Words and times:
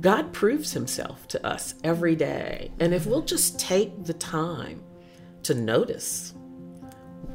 God 0.00 0.32
proves 0.32 0.72
himself 0.72 1.26
to 1.28 1.46
us 1.46 1.74
every 1.82 2.14
day. 2.14 2.70
And 2.78 2.94
if 2.94 3.06
we'll 3.06 3.22
just 3.22 3.58
take 3.58 4.04
the 4.04 4.14
time 4.14 4.82
to 5.42 5.54
notice 5.54 6.34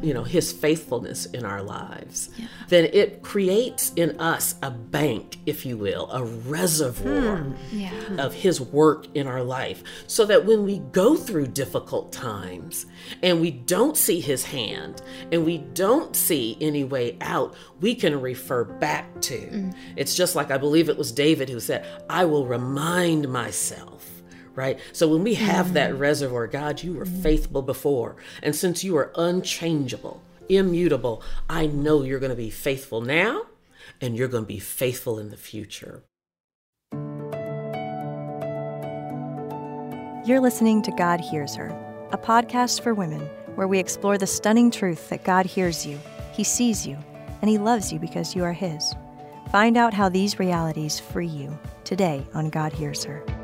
you 0.03 0.13
know 0.13 0.23
his 0.23 0.51
faithfulness 0.51 1.25
in 1.27 1.45
our 1.45 1.63
lives 1.63 2.29
yeah. 2.37 2.45
then 2.67 2.89
it 2.93 3.21
creates 3.23 3.93
in 3.95 4.19
us 4.19 4.55
a 4.61 4.69
bank 4.69 5.37
if 5.45 5.65
you 5.65 5.77
will 5.77 6.11
a 6.11 6.23
reservoir 6.23 7.37
hmm. 7.37 7.79
yeah. 7.79 7.91
of 8.17 8.33
his 8.33 8.59
work 8.59 9.07
in 9.15 9.25
our 9.27 9.41
life 9.41 9.83
so 10.05 10.25
that 10.25 10.45
when 10.45 10.63
we 10.63 10.79
go 10.91 11.15
through 11.15 11.47
difficult 11.47 12.11
times 12.11 12.85
and 13.21 13.39
we 13.39 13.49
don't 13.49 13.95
see 13.95 14.19
his 14.19 14.43
hand 14.43 15.01
and 15.31 15.45
we 15.45 15.57
don't 15.57 16.15
see 16.15 16.57
any 16.59 16.83
way 16.83 17.17
out 17.21 17.55
we 17.79 17.95
can 17.95 18.19
refer 18.19 18.65
back 18.65 19.21
to 19.21 19.37
mm. 19.37 19.75
it's 19.95 20.15
just 20.15 20.35
like 20.35 20.51
i 20.51 20.57
believe 20.57 20.89
it 20.89 20.97
was 20.97 21.11
david 21.11 21.49
who 21.49 21.59
said 21.59 21.85
i 22.09 22.25
will 22.25 22.45
remind 22.45 23.27
myself 23.29 24.12
right? 24.55 24.79
So 24.91 25.07
when 25.07 25.23
we 25.23 25.35
have 25.35 25.67
mm-hmm. 25.67 25.75
that 25.75 25.97
reservoir, 25.97 26.47
God, 26.47 26.83
you 26.83 26.93
were 26.93 27.05
mm-hmm. 27.05 27.21
faithful 27.21 27.61
before. 27.61 28.15
And 28.41 28.55
since 28.55 28.83
you 28.83 28.95
are 28.97 29.11
unchangeable, 29.15 30.21
immutable, 30.49 31.23
I 31.49 31.67
know 31.67 32.03
you're 32.03 32.19
going 32.19 32.29
to 32.29 32.35
be 32.35 32.49
faithful 32.49 33.01
now 33.01 33.43
and 34.01 34.17
you're 34.17 34.27
going 34.27 34.43
to 34.43 34.47
be 34.47 34.59
faithful 34.59 35.19
in 35.19 35.29
the 35.29 35.37
future. 35.37 36.03
You're 40.25 40.39
listening 40.39 40.81
to 40.83 40.91
God 40.91 41.19
Hears 41.19 41.55
Her, 41.55 41.69
a 42.11 42.17
podcast 42.17 42.81
for 42.81 42.93
women 42.93 43.21
where 43.55 43.67
we 43.67 43.77
explore 43.77 44.17
the 44.17 44.27
stunning 44.27 44.71
truth 44.71 45.09
that 45.09 45.25
God 45.25 45.45
hears 45.45 45.85
you, 45.85 45.99
He 46.31 46.43
sees 46.43 46.87
you, 46.87 46.97
and 47.41 47.49
He 47.49 47.57
loves 47.57 47.91
you 47.91 47.99
because 47.99 48.35
you 48.35 48.43
are 48.43 48.53
His. 48.53 48.93
Find 49.51 49.75
out 49.75 49.93
how 49.93 50.07
these 50.07 50.39
realities 50.39 50.99
free 50.99 51.27
you 51.27 51.57
today 51.83 52.25
on 52.33 52.49
God 52.49 52.71
Hears 52.71 53.03
Her. 53.03 53.42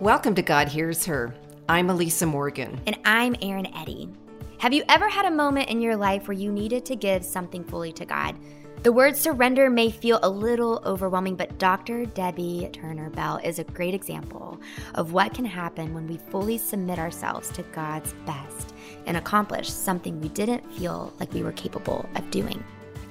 Welcome 0.00 0.34
to 0.34 0.42
God 0.42 0.68
Hears 0.68 1.06
Her. 1.06 1.34
I'm 1.70 1.88
Elisa 1.88 2.26
Morgan. 2.26 2.78
And 2.86 2.98
I'm 3.06 3.34
Erin 3.40 3.74
Eddy. 3.74 4.10
Have 4.58 4.74
you 4.74 4.84
ever 4.90 5.08
had 5.08 5.24
a 5.24 5.30
moment 5.30 5.70
in 5.70 5.80
your 5.80 5.96
life 5.96 6.28
where 6.28 6.36
you 6.36 6.52
needed 6.52 6.84
to 6.84 6.96
give 6.96 7.24
something 7.24 7.64
fully 7.64 7.94
to 7.94 8.04
God? 8.04 8.36
The 8.82 8.92
word 8.92 9.16
surrender 9.16 9.70
may 9.70 9.90
feel 9.90 10.20
a 10.22 10.28
little 10.28 10.82
overwhelming, 10.84 11.34
but 11.34 11.56
Dr. 11.56 12.04
Debbye 12.04 12.74
Turner 12.74 13.08
Bell 13.08 13.40
is 13.42 13.58
a 13.58 13.64
great 13.64 13.94
example 13.94 14.60
of 14.96 15.14
what 15.14 15.32
can 15.32 15.46
happen 15.46 15.94
when 15.94 16.06
we 16.06 16.18
fully 16.18 16.58
submit 16.58 16.98
ourselves 16.98 17.48
to 17.52 17.62
God's 17.62 18.12
best 18.26 18.74
and 19.06 19.16
accomplish 19.16 19.70
something 19.70 20.20
we 20.20 20.28
didn't 20.28 20.70
feel 20.74 21.10
like 21.18 21.32
we 21.32 21.42
were 21.42 21.52
capable 21.52 22.06
of 22.16 22.30
doing. 22.30 22.62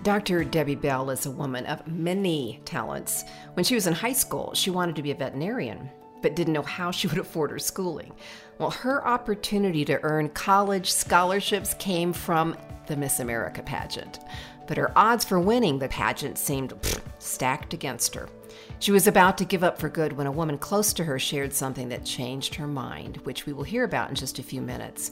Dr. 0.03 0.45
Debbye 0.45 0.79
Bell 0.79 1.09
is 1.09 1.25
a 1.25 1.31
woman 1.31 1.65
of 1.65 1.87
many 1.87 2.61
talents. 2.63 3.23
When 3.55 3.63
she 3.63 3.73
was 3.73 3.87
in 3.87 3.93
high 3.95 4.13
school, 4.13 4.53
she 4.53 4.69
wanted 4.69 4.95
to 4.97 5.01
be 5.01 5.09
a 5.09 5.15
veterinarian 5.15 5.89
but 6.25 6.35
didn't 6.35 6.53
know 6.53 6.63
how 6.63 6.89
she 6.89 7.05
would 7.05 7.19
afford 7.19 7.51
her 7.51 7.59
schooling. 7.59 8.11
Well, 8.57 8.71
her 8.71 9.07
opportunity 9.07 9.85
to 9.85 10.01
earn 10.01 10.29
college 10.29 10.91
scholarships 10.91 11.75
came 11.75 12.13
from 12.13 12.57
the 12.87 12.95
Miss 12.95 13.19
America 13.19 13.61
pageant. 13.61 14.17
But 14.65 14.77
her 14.77 14.91
odds 14.97 15.23
for 15.23 15.39
winning 15.39 15.77
the 15.77 15.87
pageant 15.87 16.39
seemed 16.39 16.71
pff, 16.81 16.99
stacked 17.19 17.75
against 17.75 18.15
her. 18.15 18.27
She 18.79 18.91
was 18.91 19.05
about 19.05 19.37
to 19.37 19.45
give 19.45 19.63
up 19.63 19.79
for 19.79 19.87
good 19.87 20.13
when 20.13 20.25
a 20.25 20.31
woman 20.31 20.57
close 20.57 20.93
to 20.93 21.03
her 21.03 21.19
shared 21.19 21.53
something 21.53 21.89
that 21.89 22.03
changed 22.03 22.55
her 22.55 22.65
mind, 22.65 23.17
which 23.17 23.45
we 23.45 23.53
will 23.53 23.61
hear 23.61 23.83
about 23.83 24.09
in 24.09 24.15
just 24.15 24.39
a 24.39 24.43
few 24.43 24.61
minutes. 24.61 25.11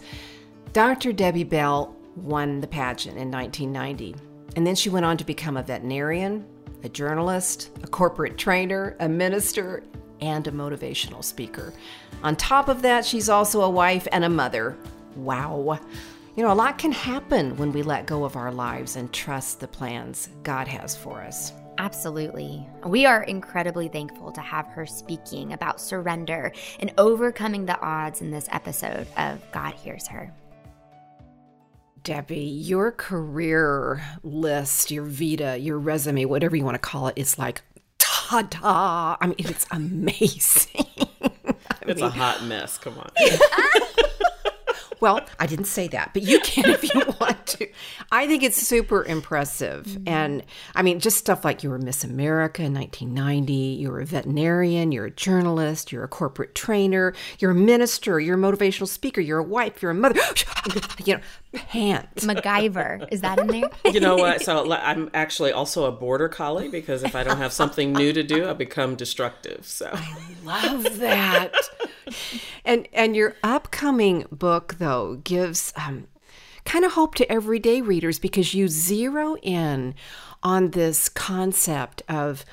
Dr. 0.72 1.14
Debbye 1.14 1.48
Bell 1.48 1.96
won 2.16 2.60
the 2.60 2.66
pageant 2.66 3.20
in 3.20 3.30
1990, 3.30 4.16
and 4.56 4.66
then 4.66 4.74
she 4.74 4.90
went 4.90 5.06
on 5.06 5.18
to 5.18 5.24
become 5.24 5.58
a 5.58 5.64
veterinarian, 5.64 6.44
a 6.84 6.90
journalist, 6.90 7.70
a 7.84 7.88
corporate 7.88 8.36
trainer, 8.36 8.98
a 9.00 9.08
minister, 9.08 9.84
and 10.22 10.48
a 10.48 10.52
motivational 10.52 11.24
speaker. 11.24 11.74
On 12.24 12.36
top 12.36 12.70
of 12.70 12.82
that, 12.82 13.06
she's 13.06 13.30
also 13.30 13.62
a 13.62 13.70
wife 13.70 14.08
and 14.12 14.24
a 14.24 14.30
mother. 14.30 14.78
Wow. 15.16 15.80
You 16.36 16.44
know, 16.44 16.52
a 16.52 16.56
lot 16.56 16.78
can 16.78 16.92
happen 16.92 17.56
when 17.58 17.72
we 17.72 17.84
let 17.84 18.08
go 18.08 18.24
of 18.24 18.36
our 18.36 18.52
lives 18.52 18.96
and 18.96 19.12
trust 19.14 19.60
the 19.60 19.68
plans 19.68 20.30
God 20.42 20.68
has 20.68 20.96
for 20.96 21.22
us. 21.22 21.54
Absolutely. 21.78 22.66
We 22.86 23.06
are 23.06 23.24
incredibly 23.24 23.88
thankful 23.88 24.32
to 24.32 24.42
have 24.42 24.68
her 24.68 24.86
speaking 24.86 25.54
about 25.54 25.82
surrender 25.82 26.52
and 26.80 26.94
overcoming 26.98 27.66
the 27.66 27.80
odds 27.82 28.22
in 28.22 28.32
this 28.32 28.48
episode 28.52 29.08
of 29.18 29.40
God 29.52 29.74
Hears 29.74 30.08
Her. 30.08 30.34
Debbye, 32.04 32.68
your 32.68 32.92
career 32.92 34.04
list, 34.24 34.92
your 34.92 35.06
vita, 35.06 35.58
your 35.58 35.80
resume, 35.80 36.26
whatever 36.26 36.56
you 36.56 36.66
want 36.66 36.76
to 36.76 36.80
call 36.80 37.08
it, 37.08 37.14
is 37.16 37.40
like 37.40 37.62
ta-da. 38.28 39.18
I 39.20 39.28
mean, 39.28 39.36
it's 39.38 39.66
amazing. 39.72 40.88
it's 41.82 42.02
mean, 42.02 42.04
a 42.04 42.10
hot 42.10 42.44
mess. 42.44 42.78
Come 42.78 42.98
on. 42.98 43.10
Well, 45.04 45.20
I 45.38 45.48
didn't 45.48 45.66
say 45.66 45.90
that, 45.90 46.12
but 46.14 46.22
you 46.22 46.40
can 46.40 46.70
if 46.70 46.82
you 46.82 47.02
want 47.20 47.46
to. 47.48 47.68
I 48.14 48.26
think 48.26 48.42
it's 48.42 48.56
super 48.56 49.04
impressive. 49.04 49.86
Mm-hmm. 49.86 50.08
And 50.08 50.44
I 50.76 50.82
mean, 50.82 51.02
just 51.02 51.18
stuff 51.18 51.44
like 51.44 51.62
you 51.62 51.72
were 51.72 51.78
Miss 51.78 52.06
America 52.06 52.64
in 52.64 52.74
1990, 52.74 53.54
you 53.54 53.92
were 53.92 54.00
a 54.00 54.06
veterinarian, 54.06 54.94
you're 54.94 55.08
a 55.08 55.12
journalist, 55.12 55.92
you're 55.92 56.06
a 56.06 56.08
corporate 56.08 56.56
trainer, 56.56 57.14
you're 57.40 57.52
a 57.52 57.56
minister, 57.56 58.18
you're 58.18 58.38
a 58.38 58.42
motivational 58.42 58.88
speaker, 58.88 59.20
you're 59.20 59.40
a 59.40 59.44
wife, 59.44 59.82
you're 59.82 59.92
a 59.92 59.94
mother. 59.94 60.22
you 61.04 61.16
know, 61.16 61.22
pants. 61.52 62.26
MacGyver. 62.26 63.06
Is 63.12 63.20
that 63.20 63.40
in 63.40 63.48
there? 63.48 63.70
You 63.92 64.00
know 64.00 64.16
what? 64.16 64.42
So 64.42 64.72
I'm 64.72 65.10
actually 65.14 65.52
also 65.52 65.84
a 65.84 65.92
border 65.92 66.30
collie 66.30 66.70
because 66.70 67.04
if 67.04 67.14
I 67.14 67.26
don't 67.26 67.40
have 67.40 67.52
something 67.52 67.92
new 67.92 68.14
to 68.14 68.24
do, 68.24 68.48
I 68.48 68.54
become 68.54 68.96
destructive. 68.96 69.66
So 69.66 69.90
I 69.92 70.16
love 70.46 71.00
that. 71.00 71.54
And 72.66 72.88
and 72.94 73.16
your 73.16 73.36
upcoming 73.44 74.26
book 74.32 74.76
though 74.80 75.16
gives 75.24 75.74
um, 75.76 76.08
kind 76.66 76.86
of 76.86 76.94
hope 76.94 77.16
to 77.16 77.32
everyday 77.32 77.82
readers 77.82 78.20
because 78.20 78.54
you 78.54 78.68
zero 78.68 79.36
in 79.42 79.96
on 80.42 80.72
this 80.72 81.10
concept 81.10 82.02
of 82.08 82.46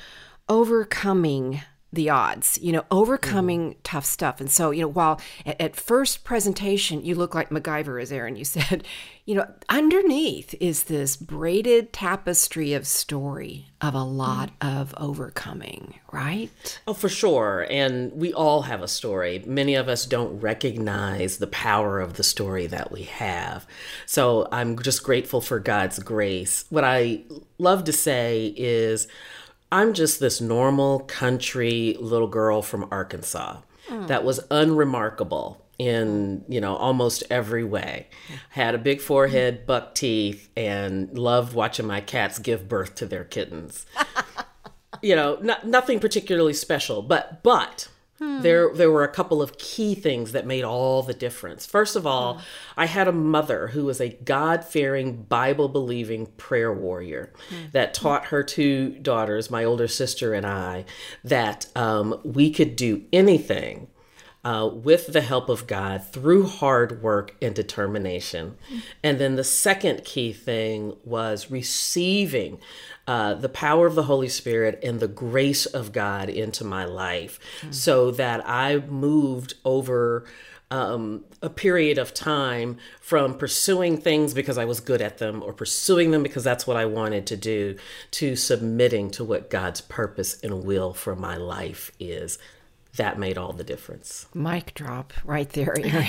overcoming 0.49 1.63
the 1.93 2.09
odds, 2.09 2.59
you 2.63 2.73
know, 2.73 2.85
overcoming 2.91 3.73
mm. 3.73 3.77
tough 3.83 4.05
stuff. 4.05 4.41
And 4.41 4.51
so, 4.51 4.71
you 4.71 4.83
know, 4.83 4.89
while 4.89 5.21
at, 5.45 5.61
at, 5.61 5.77
first 5.77 6.23
presentation 6.23 7.05
you 7.05 7.17
look 7.17 7.35
like 7.35 7.51
MacGyver, 7.51 8.01
as 8.01 8.13
Erin 8.13 8.37
you 8.37 8.45
said, 8.45 8.85
you 9.25 9.35
know, 9.35 9.47
underneath 9.69 10.55
is 10.61 10.85
this 10.85 11.17
braided 11.17 11.93
tapestry 11.93 12.75
of 12.75 12.87
story 12.87 13.67
of 13.81 13.95
a 13.95 14.05
lot 14.05 14.51
mm. 14.61 14.81
of 14.81 14.95
overcoming, 14.99 15.99
right? 16.13 16.51
Oh, 16.87 16.95
for 16.95 17.09
sure. 17.09 17.67
And 17.69 18.13
we 18.13 18.33
all 18.33 18.63
have 18.63 18.83
a 18.83 18.89
story. 18.89 19.43
Many 19.45 19.75
of 19.75 19.89
us 19.89 20.07
don't 20.07 20.41
recognize 20.41 21.39
the 21.39 21.49
power 21.49 21.99
of 21.99 22.15
the 22.15 22.23
story 22.23 22.69
that 22.69 22.93
we 22.93 23.03
have. 23.05 23.67
So 24.07 24.49
I'm 24.53 24.79
just 24.79 25.03
grateful 25.03 25.41
for 25.41 25.59
God's 25.59 25.99
grace. 25.99 26.67
What 26.71 26.85
I 26.85 27.23
love 27.59 27.85
to 27.85 27.93
say 27.93 28.55
is, 28.57 29.09
I'm 29.73 29.93
just 29.93 30.21
this 30.21 30.41
normal 30.41 31.01
country 31.01 31.97
little 32.01 32.29
girl 32.29 32.63
from 32.63 32.89
Arkansas 32.91 33.59
mm. 33.89 34.07
that 34.09 34.25
was 34.25 34.41
unremarkable 34.51 35.65
in 35.81 36.45
you 36.47 36.61
know 36.61 36.77
almost 36.77 37.23
every 37.31 37.65
way 37.65 38.07
had 38.51 38.75
a 38.75 38.79
big 38.79 39.01
forehead 39.01 39.65
buck 39.65 39.95
teeth 39.95 40.51
and 40.55 41.17
loved 41.17 41.55
watching 41.55 41.87
my 41.87 42.03
cats 42.03 42.39
give 42.39 42.69
birth 42.69 42.95
to 42.95 43.07
their 43.07 43.25
kittens 43.25 43.87
you 45.03 45.17
know 45.17 45.39
not, 45.41 45.67
nothing 45.67 45.99
particularly 45.99 46.53
special 46.53 47.01
but 47.01 47.43
but 47.43 47.89
Hmm. 48.21 48.43
There, 48.43 48.71
there 48.75 48.91
were 48.91 49.03
a 49.03 49.09
couple 49.09 49.41
of 49.41 49.57
key 49.57 49.95
things 49.95 50.33
that 50.33 50.47
made 50.47 50.63
all 50.63 51.03
the 51.03 51.15
difference. 51.15 51.65
First 51.65 51.97
of 51.97 52.07
all, 52.07 52.35
hmm. 52.35 52.41
I 52.77 52.87
had 52.87 53.09
a 53.09 53.13
mother 53.13 53.69
who 53.69 53.87
was 53.87 54.01
a 54.01 54.11
God 54.11 54.63
fearing, 54.63 55.23
Bible 55.23 55.69
believing 55.69 56.27
prayer 56.27 56.73
warrior 56.73 57.33
hmm. 57.49 57.71
that 57.73 57.95
taught 57.95 58.27
her 58.27 58.43
two 58.43 58.91
daughters, 58.99 59.51
my 59.51 59.65
older 59.65 59.89
sister 59.89 60.35
and 60.35 60.47
I, 60.47 60.85
that 61.25 61.67
um, 61.75 62.21
we 62.23 62.51
could 62.51 62.77
do 62.77 63.05
anything 63.11 63.89
uh, 64.45 64.69
with 64.73 65.09
the 65.09 65.21
help 65.21 65.49
of 65.49 65.67
God 65.67 66.05
through 66.05 66.47
hard 66.47 67.03
work 67.03 67.35
and 67.43 67.55
determination. 67.55 68.57
And 69.03 69.19
then 69.19 69.37
the 69.37 69.45
second 69.45 70.05
key 70.05 70.33
thing 70.33 70.97
was 71.05 71.51
receiving 71.51 72.59
uh, 73.07 73.35
the 73.35 73.49
power 73.49 73.87
of 73.87 73.95
the 73.95 74.05
Holy 74.05 74.29
Spirit 74.29 74.81
and 74.83 75.01
the 75.01 75.09
grace 75.09 75.67
of 75.67 75.93
God 75.93 76.29
into 76.31 76.65
my 76.65 76.85
life 76.85 77.39
mm-hmm. 77.59 77.73
so 77.73 78.11
that 78.13 78.49
I 78.49 78.79
moved 78.79 79.55
over. 79.65 80.25
Um, 80.73 81.25
a 81.43 81.51
period 81.51 81.99
of 81.99 82.15
time 82.15 82.77
from 83.01 83.37
pursuing 83.37 84.01
things 84.01 84.35
because 84.35 84.57
I 84.57 84.65
was 84.67 84.79
good 84.79 85.03
at 85.03 85.19
them 85.19 85.43
or 85.43 85.53
pursuing 85.53 86.13
them 86.13 86.23
because 86.23 86.45
that's 86.45 86.65
what 86.65 86.77
I 86.77 86.85
wanted 86.85 87.27
to 87.27 87.37
do 87.37 87.75
to 88.13 88.37
submitting 88.37 89.11
to 89.11 89.25
what 89.25 89.51
God's 89.51 89.81
purpose 89.81 90.41
and 90.45 90.63
will 90.63 90.95
for 90.95 91.17
my 91.17 91.37
life 91.37 91.91
is 91.99 92.39
that 92.97 93.19
made 93.19 93.39
all 93.39 93.53
the 93.53 93.65
difference. 93.65 94.27
Mic 94.35 94.75
drop 94.75 95.13
right 95.25 95.49
there, 95.51 95.75
Erin. 95.85 96.07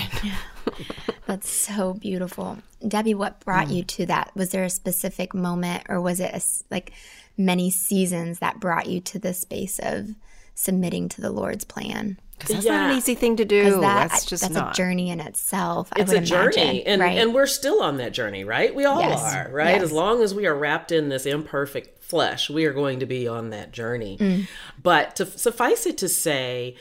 That's 1.26 1.48
so 1.48 1.94
beautiful. 1.94 2.58
Debbye, 2.82 3.14
what 3.14 3.40
brought 3.44 3.68
Mm. 3.68 3.76
you 3.76 3.84
to 3.84 4.06
that? 4.06 4.30
Was 4.34 4.50
there 4.50 4.64
a 4.64 4.70
specific 4.70 5.34
moment 5.34 5.84
or 5.88 6.00
was 6.00 6.18
it 6.20 6.30
a 6.32 6.36
s 6.36 6.64
like 6.70 6.92
many 7.38 7.70
seasons 7.70 8.40
that 8.40 8.60
brought 8.60 8.86
you 8.88 9.00
to 9.00 9.18
the 9.18 9.32
space 9.32 9.78
of 9.82 10.10
submitting 10.54 11.08
to 11.10 11.20
the 11.20 11.30
Lord's 11.30 11.64
plan? 11.64 12.18
'Cause 12.38 12.48
that's 12.56 12.66
not 12.66 12.90
an 12.90 12.96
easy 12.98 13.14
thing 13.14 13.36
to 13.36 13.44
do. 13.44 13.62
Because 13.64 13.80
that, 13.80 14.10
that's 14.10 14.24
just 14.26 14.42
that's 14.42 14.54
not. 14.54 14.72
a 14.72 14.76
journey 14.76 15.10
in 15.10 15.20
itself. 15.20 15.90
I 15.96 16.00
it's 16.00 16.12
would 16.12 16.24
a 16.24 16.26
journey 16.26 16.56
imagine, 16.56 16.82
and 16.86 17.00
right? 17.00 17.18
and 17.18 17.32
we're 17.32 17.46
still 17.46 17.80
on 17.80 17.98
that 17.98 18.12
journey 18.12 18.42
right 18.42 18.74
we 18.74 18.84
all 18.84 19.00
Yes. 19.00 19.20
are 19.34 19.48
right 19.52 19.74
Yes. 19.74 19.82
as 19.84 19.92
long 19.92 20.22
as 20.24 20.34
we 20.34 20.44
are 20.46 20.54
wrapped 20.56 20.90
in 20.90 21.08
this 21.08 21.24
imperfect 21.24 22.02
flesh 22.02 22.50
we 22.50 22.64
are 22.64 22.72
going 22.72 22.98
to 22.98 23.06
be 23.06 23.28
on 23.28 23.50
that 23.50 23.70
journey 23.70 24.16
Mm. 24.18 24.48
but 24.82 25.14
to 25.16 25.26
suffice 25.26 25.86
it 25.86 25.96
to 25.98 26.08
say 26.08 26.74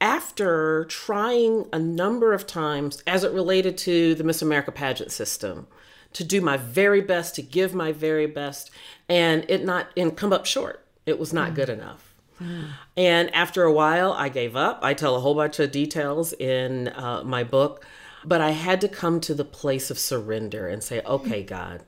after 0.00 0.84
trying 0.86 1.66
a 1.72 1.78
number 1.78 2.32
of 2.32 2.46
times 2.46 3.02
as 3.06 3.24
it 3.24 3.32
related 3.32 3.78
to 3.78 4.14
the 4.16 4.24
miss 4.24 4.42
america 4.42 4.72
pageant 4.72 5.10
system 5.12 5.66
to 6.12 6.24
do 6.24 6.40
my 6.40 6.56
very 6.56 7.00
best 7.00 7.34
to 7.36 7.42
give 7.42 7.74
my 7.74 7.92
very 7.92 8.26
best 8.26 8.70
and 9.08 9.44
it 9.48 9.64
not 9.64 9.86
and 9.96 10.16
come 10.16 10.32
up 10.32 10.44
short 10.46 10.84
it 11.06 11.18
was 11.18 11.30
Mm. 11.30 11.34
not 11.34 11.54
good 11.54 11.68
enough 11.68 12.05
and 12.96 13.34
after 13.34 13.64
a 13.64 13.72
while, 13.72 14.12
I 14.12 14.28
gave 14.28 14.56
up. 14.56 14.80
I 14.82 14.94
tell 14.94 15.16
a 15.16 15.20
whole 15.20 15.34
bunch 15.34 15.58
of 15.58 15.72
details 15.72 16.32
in 16.32 16.88
uh, 16.88 17.22
my 17.24 17.44
book, 17.44 17.84
but 18.24 18.40
I 18.40 18.50
had 18.50 18.80
to 18.82 18.88
come 18.88 19.20
to 19.20 19.34
the 19.34 19.44
place 19.44 19.90
of 19.90 19.98
surrender 19.98 20.68
and 20.68 20.82
say, 20.82 21.00
okay, 21.02 21.42
God, 21.42 21.82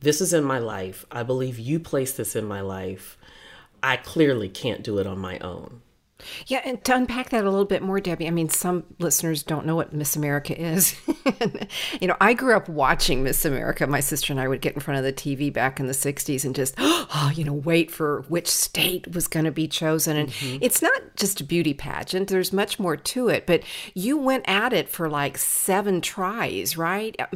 this 0.00 0.20
is 0.20 0.32
in 0.32 0.44
my 0.44 0.58
life. 0.58 1.04
I 1.10 1.22
believe 1.22 1.58
you 1.58 1.80
placed 1.80 2.16
this 2.16 2.36
in 2.36 2.44
my 2.44 2.60
life. 2.60 3.18
I 3.82 3.96
clearly 3.96 4.48
can't 4.48 4.82
do 4.82 4.98
it 4.98 5.06
on 5.06 5.18
my 5.18 5.38
own. 5.38 5.82
Yeah, 6.46 6.60
and 6.64 6.82
to 6.84 6.94
unpack 6.96 7.30
that 7.30 7.44
a 7.44 7.50
little 7.50 7.64
bit 7.64 7.82
more, 7.82 8.00
Debbye, 8.00 8.26
I 8.26 8.30
mean, 8.30 8.48
some 8.48 8.84
listeners 8.98 9.42
don't 9.42 9.64
know 9.66 9.76
what 9.76 9.92
Miss 9.92 10.16
America 10.16 10.58
is. 10.60 10.96
you 12.00 12.08
know, 12.08 12.16
I 12.20 12.34
grew 12.34 12.56
up 12.56 12.68
watching 12.68 13.22
Miss 13.22 13.44
America. 13.44 13.86
My 13.86 14.00
sister 14.00 14.32
and 14.32 14.40
I 14.40 14.48
would 14.48 14.60
get 14.60 14.74
in 14.74 14.80
front 14.80 14.98
of 14.98 15.04
the 15.04 15.12
TV 15.12 15.52
back 15.52 15.78
in 15.78 15.86
the 15.86 15.92
60s 15.92 16.44
and 16.44 16.54
just, 16.54 16.74
oh, 16.78 17.30
you 17.34 17.44
know, 17.44 17.52
wait 17.52 17.90
for 17.90 18.22
which 18.28 18.48
state 18.48 19.14
was 19.14 19.28
going 19.28 19.44
to 19.44 19.50
be 19.52 19.68
chosen. 19.68 20.16
And 20.16 20.32
it's 20.60 20.82
not 20.82 21.00
just 21.16 21.40
a 21.40 21.44
beauty 21.44 21.72
pageant, 21.74 22.28
there's 22.28 22.52
much 22.52 22.78
more 22.80 22.96
to 22.96 23.28
it. 23.28 23.46
But 23.46 23.62
you 23.94 24.16
went 24.16 24.44
at 24.48 24.72
it 24.72 24.88
for 24.88 25.08
like 25.08 25.38
seven 25.38 26.00
tries, 26.00 26.76
right? 26.76 27.14
Uh, 27.18 27.26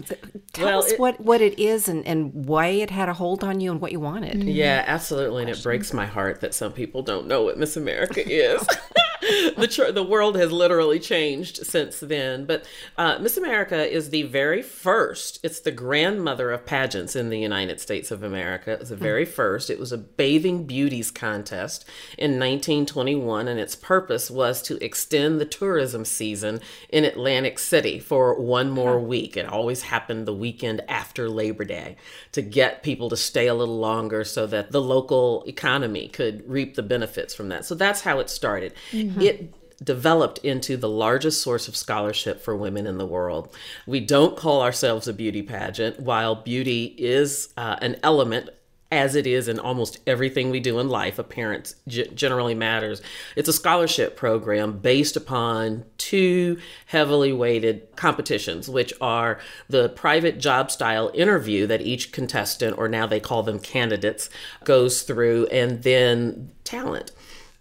Tell 0.52 0.66
Well, 0.66 0.78
us 0.80 0.92
it- 0.92 0.98
what, 1.00 1.20
what 1.20 1.40
it 1.40 1.58
is 1.58 1.88
and, 1.88 2.04
and 2.06 2.32
why 2.46 2.66
it 2.66 2.90
had 2.90 3.08
a 3.08 3.14
hold 3.14 3.44
on 3.44 3.60
you 3.60 3.70
and 3.70 3.80
what 3.80 3.92
you 3.92 4.00
wanted. 4.00 4.42
Yeah, 4.44 4.84
absolutely. 4.86 5.42
And 5.44 5.50
it 5.50 5.62
breaks 5.62 5.92
my 5.92 6.06
heart 6.06 6.40
that 6.40 6.52
some 6.52 6.72
people 6.72 7.02
don't 7.02 7.26
know 7.26 7.42
what 7.42 7.58
Miss 7.58 7.76
America 7.76 8.22
is. 8.28 8.66
the 9.56 9.68
tr- 9.70 9.92
the 9.92 10.02
world 10.02 10.36
has 10.36 10.50
literally 10.50 10.98
changed 10.98 11.64
since 11.64 12.00
then. 12.00 12.44
But 12.44 12.64
uh, 12.98 13.18
Miss 13.20 13.36
America 13.36 13.88
is 13.88 14.10
the 14.10 14.24
very 14.24 14.62
first. 14.62 15.38
It's 15.44 15.60
the 15.60 15.70
grandmother 15.70 16.50
of 16.50 16.66
pageants 16.66 17.14
in 17.14 17.30
the 17.30 17.38
United 17.38 17.80
States 17.80 18.10
of 18.10 18.24
America. 18.24 18.72
It's 18.72 18.90
the 18.90 18.96
very 18.96 19.24
first. 19.24 19.70
It 19.70 19.78
was 19.78 19.92
a 19.92 19.98
bathing 19.98 20.66
beauties 20.66 21.12
contest 21.12 21.84
in 22.18 22.32
1921, 22.32 23.46
and 23.46 23.60
its 23.60 23.76
purpose 23.76 24.28
was 24.28 24.60
to 24.62 24.82
extend 24.84 25.40
the 25.40 25.44
tourism 25.44 26.04
season 26.04 26.60
in 26.88 27.04
Atlantic 27.04 27.60
City 27.60 28.00
for 28.00 28.34
one 28.40 28.70
more 28.70 28.98
week. 28.98 29.36
It 29.36 29.46
always 29.46 29.82
happened 29.82 30.26
the 30.26 30.34
weekend 30.34 30.82
after 30.88 31.28
Labor 31.28 31.64
Day 31.64 31.96
to 32.32 32.42
get 32.42 32.82
people 32.82 33.08
to 33.10 33.16
stay 33.16 33.46
a 33.46 33.54
little 33.54 33.78
longer 33.78 34.24
so 34.24 34.48
that 34.48 34.72
the 34.72 34.80
local 34.80 35.44
economy 35.46 36.08
could 36.08 36.48
reap 36.48 36.74
the 36.74 36.82
benefits 36.82 37.36
from 37.36 37.50
that. 37.50 37.64
So 37.64 37.76
that's 37.76 38.00
how 38.00 38.18
it 38.18 38.28
started. 38.28 38.74
It 39.20 39.54
developed 39.84 40.38
into 40.38 40.76
the 40.76 40.88
largest 40.88 41.42
source 41.42 41.66
of 41.68 41.76
scholarship 41.76 42.40
for 42.40 42.56
women 42.56 42.86
in 42.86 42.98
the 42.98 43.06
world. 43.06 43.54
We 43.86 44.00
don't 44.00 44.36
call 44.36 44.62
ourselves 44.62 45.08
a 45.08 45.12
beauty 45.12 45.42
pageant, 45.42 46.00
while 46.00 46.36
beauty 46.36 46.94
is 46.98 47.52
uh, 47.56 47.76
an 47.82 47.96
element 48.02 48.50
as 48.92 49.14
it 49.14 49.26
is 49.26 49.48
in 49.48 49.58
almost 49.58 49.98
everything 50.06 50.50
we 50.50 50.60
do 50.60 50.78
in 50.78 50.86
life, 50.86 51.18
appearance 51.18 51.76
g- 51.88 52.06
generally 52.14 52.54
matters. 52.54 53.00
It's 53.34 53.48
a 53.48 53.52
scholarship 53.52 54.16
program 54.16 54.78
based 54.80 55.16
upon 55.16 55.84
two 55.96 56.58
heavily 56.84 57.32
weighted 57.32 57.96
competitions, 57.96 58.68
which 58.68 58.92
are 59.00 59.40
the 59.66 59.88
private 59.88 60.38
job 60.38 60.70
style 60.70 61.10
interview 61.14 61.66
that 61.68 61.80
each 61.80 62.12
contestant, 62.12 62.76
or 62.76 62.86
now 62.86 63.06
they 63.06 63.18
call 63.18 63.42
them 63.42 63.58
candidates, 63.58 64.28
goes 64.62 65.00
through, 65.02 65.46
and 65.46 65.82
then 65.84 66.52
talent. 66.62 67.12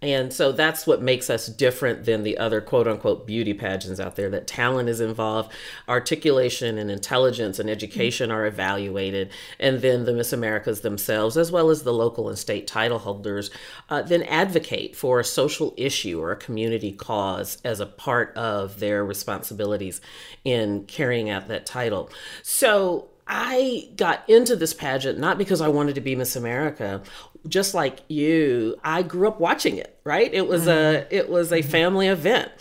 And 0.02 0.34
so 0.34 0.52
that's 0.52 0.88
what 0.88 1.04
makes 1.04 1.30
us 1.30 1.46
different 1.46 2.06
than 2.06 2.24
the 2.24 2.40
other 2.40 2.60
quote 2.60 2.88
unquote 2.88 3.28
beauty 3.28 3.54
pageants 3.54 4.00
out 4.00 4.16
there 4.16 4.32
that 4.32 4.48
talent 4.48 4.90
is 4.90 5.00
involved, 5.00 5.52
articulation 5.88 6.80
and 6.80 6.90
intelligence 6.90 7.60
and 7.60 7.70
education 7.70 8.32
are 8.32 8.48
evaluated. 8.48 9.30
And 9.60 9.82
then 9.82 10.06
the 10.06 10.14
Miss 10.14 10.34
Americas 10.34 10.82
themselves, 10.82 11.38
as 11.38 11.52
well 11.52 11.70
as 11.70 11.84
the 11.84 11.94
local 11.94 12.30
and 12.30 12.38
state 12.38 12.66
title 12.66 12.98
holders, 12.98 13.52
uh, 13.90 14.02
then 14.02 14.24
advocate 14.24 14.96
for 14.96 15.20
a 15.20 15.24
social 15.24 15.74
issue 15.78 16.20
or 16.20 16.32
a 16.32 16.38
community 16.38 16.92
cause 16.92 17.60
as 17.64 17.80
a 17.80 17.86
part 17.86 18.36
of 18.36 18.80
their 18.80 19.06
responsibilities 19.06 20.02
in 20.44 20.86
carrying 20.86 21.30
out 21.30 21.48
that 21.48 21.68
title. 21.68 22.10
So 22.42 23.10
I 23.34 23.88
got 23.96 24.30
into 24.30 24.58
this 24.58 24.74
pageant 24.74 25.18
not 25.18 25.38
because 25.38 25.62
I 25.62 25.70
wanted 25.70 25.96
to 25.96 26.02
be 26.02 26.18
Miss 26.18 26.36
America. 26.36 27.02
Just 27.48 27.74
like 27.74 28.00
you, 28.08 28.76
I 28.84 29.02
grew 29.04 29.28
up 29.28 29.40
watching 29.40 29.78
it, 29.78 29.98
right? 30.04 30.32
It 30.34 30.48
was 30.48 30.68
a 30.68 30.70
mm-hmm. 31.06 31.16
it 31.16 31.30
was 31.30 31.52
a 31.52 31.60
mm-hmm. 31.60 31.70
family 31.70 32.08
event. 32.08 32.52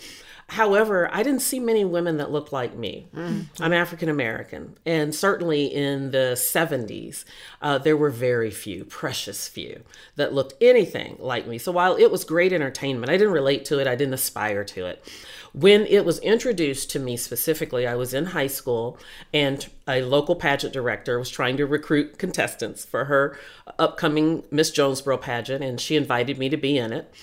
However, 0.51 1.09
I 1.13 1.23
didn't 1.23 1.41
see 1.41 1.61
many 1.61 1.85
women 1.85 2.17
that 2.17 2.29
looked 2.29 2.51
like 2.51 2.75
me. 2.75 3.07
I'm 3.61 3.71
African 3.71 4.09
American, 4.09 4.75
and 4.85 5.15
certainly 5.15 5.67
in 5.67 6.11
the 6.11 6.33
70s, 6.35 7.23
uh, 7.61 7.77
there 7.77 7.95
were 7.95 8.09
very 8.09 8.51
few, 8.51 8.83
precious 8.83 9.47
few, 9.47 9.83
that 10.17 10.33
looked 10.33 10.61
anything 10.61 11.15
like 11.19 11.47
me. 11.47 11.57
So 11.57 11.71
while 11.71 11.95
it 11.95 12.11
was 12.11 12.25
great 12.25 12.51
entertainment, 12.51 13.09
I 13.09 13.15
didn't 13.15 13.31
relate 13.31 13.63
to 13.65 13.79
it, 13.79 13.87
I 13.87 13.95
didn't 13.95 14.13
aspire 14.13 14.65
to 14.65 14.87
it. 14.87 15.07
When 15.53 15.85
it 15.85 16.03
was 16.05 16.19
introduced 16.19 16.91
to 16.91 16.99
me 16.99 17.15
specifically, 17.17 17.85
I 17.87 17.95
was 17.95 18.13
in 18.13 18.27
high 18.27 18.47
school, 18.47 18.97
and 19.33 19.65
a 19.87 20.01
local 20.01 20.35
pageant 20.35 20.73
director 20.73 21.17
was 21.17 21.29
trying 21.29 21.57
to 21.57 21.65
recruit 21.65 22.17
contestants 22.17 22.85
for 22.85 23.05
her 23.05 23.37
upcoming 23.79 24.43
Miss 24.51 24.71
Jonesboro 24.71 25.17
pageant, 25.17 25.63
and 25.63 25.79
she 25.79 25.95
invited 25.95 26.37
me 26.37 26.49
to 26.49 26.57
be 26.57 26.77
in 26.77 26.91
it. 26.91 27.13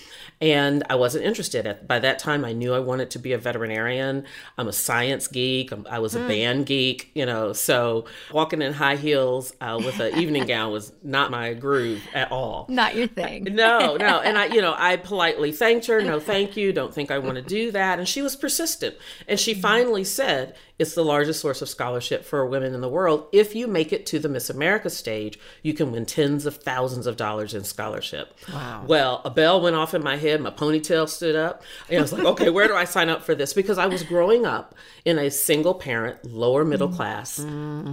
And 0.41 0.83
I 0.89 0.95
wasn't 0.95 1.25
interested. 1.25 1.65
At, 1.67 1.87
by 1.87 1.99
that 1.99 2.19
time, 2.19 2.45
I 2.45 2.53
knew 2.53 2.73
I 2.73 2.79
wanted 2.79 3.09
to 3.11 3.18
be 3.19 3.33
a 3.33 3.37
veterinarian. 3.37 4.25
I'm 4.57 4.67
a 4.67 4.73
science 4.73 5.27
geek. 5.27 5.71
I'm, 5.71 5.85
I 5.89 5.99
was 5.99 6.15
a 6.15 6.19
band 6.27 6.65
geek, 6.65 7.11
you 7.13 7.25
know. 7.25 7.53
So 7.53 8.05
walking 8.31 8.61
in 8.61 8.73
high 8.73 8.95
heels 8.95 9.53
uh, 9.61 9.81
with 9.83 9.99
an 9.99 10.17
evening 10.17 10.45
gown 10.47 10.71
was 10.71 10.91
not 11.03 11.31
my 11.31 11.53
groove 11.53 12.01
at 12.13 12.31
all. 12.31 12.65
Not 12.69 12.95
your 12.95 13.07
thing. 13.07 13.43
No, 13.43 13.95
no. 13.97 14.19
And 14.19 14.37
I, 14.37 14.45
you 14.45 14.61
know, 14.61 14.75
I 14.77 14.95
politely 15.09 15.51
thanked 15.51 15.87
her. 15.87 16.01
No, 16.01 16.19
thank 16.19 16.57
you. 16.57 16.73
Don't 16.73 16.93
think 16.93 17.11
I 17.11 17.17
want 17.19 17.35
to 17.35 17.41
do 17.41 17.71
that. 17.71 17.99
And 17.99 18.07
she 18.07 18.21
was 18.21 18.35
persistent. 18.35 18.95
And 19.27 19.39
she 19.39 19.53
finally 19.53 20.03
said, 20.03 20.55
it's 20.79 20.95
the 20.95 21.03
largest 21.03 21.41
source 21.41 21.61
of 21.61 21.69
scholarship 21.69 22.23
for 22.23 22.45
women 22.45 22.73
in 22.73 22.81
the 22.81 22.89
world. 22.89 23.27
If 23.31 23.53
you 23.53 23.67
make 23.67 23.93
it 23.93 24.05
to 24.07 24.19
the 24.19 24.29
Miss 24.29 24.49
America 24.49 24.89
stage, 24.89 25.37
you 25.61 25.73
can 25.73 25.91
win 25.91 26.05
tens 26.05 26.45
of 26.45 26.57
thousands 26.57 27.05
of 27.05 27.17
dollars 27.17 27.53
in 27.53 27.65
scholarship. 27.65 28.33
Wow. 28.51 28.85
Well, 28.87 29.21
a 29.25 29.29
bell 29.29 29.61
went 29.61 29.75
off 29.75 29.93
in 29.93 30.03
my 30.03 30.15
head. 30.15 30.41
My 30.41 30.51
ponytail 30.51 31.09
stood 31.09 31.35
up. 31.35 31.61
And 31.89 31.99
I 31.99 32.01
was 32.01 32.13
like, 32.13 32.23
okay, 32.23 32.49
where 32.49 32.67
do 32.67 32.75
I 32.75 32.85
sign 32.85 33.09
up 33.09 33.23
for 33.23 33.35
this? 33.35 33.53
Because 33.53 33.77
I 33.77 33.87
was 33.87 34.03
growing 34.03 34.45
up 34.45 34.73
in 35.03 35.19
a 35.19 35.29
single 35.29 35.73
parent, 35.73 36.23
lower 36.25 36.63
middle 36.63 36.87
mm-hmm. 36.87 36.97
class 36.97 37.39